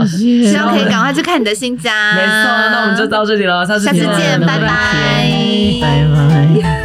[0.00, 2.14] 谢谢，希望可以赶快去看你的新家。
[2.14, 2.30] 没错，
[2.70, 4.66] 那我们就到这里了，下次下次见，拜拜，
[5.80, 6.06] 拜
[6.62, 6.83] 拜。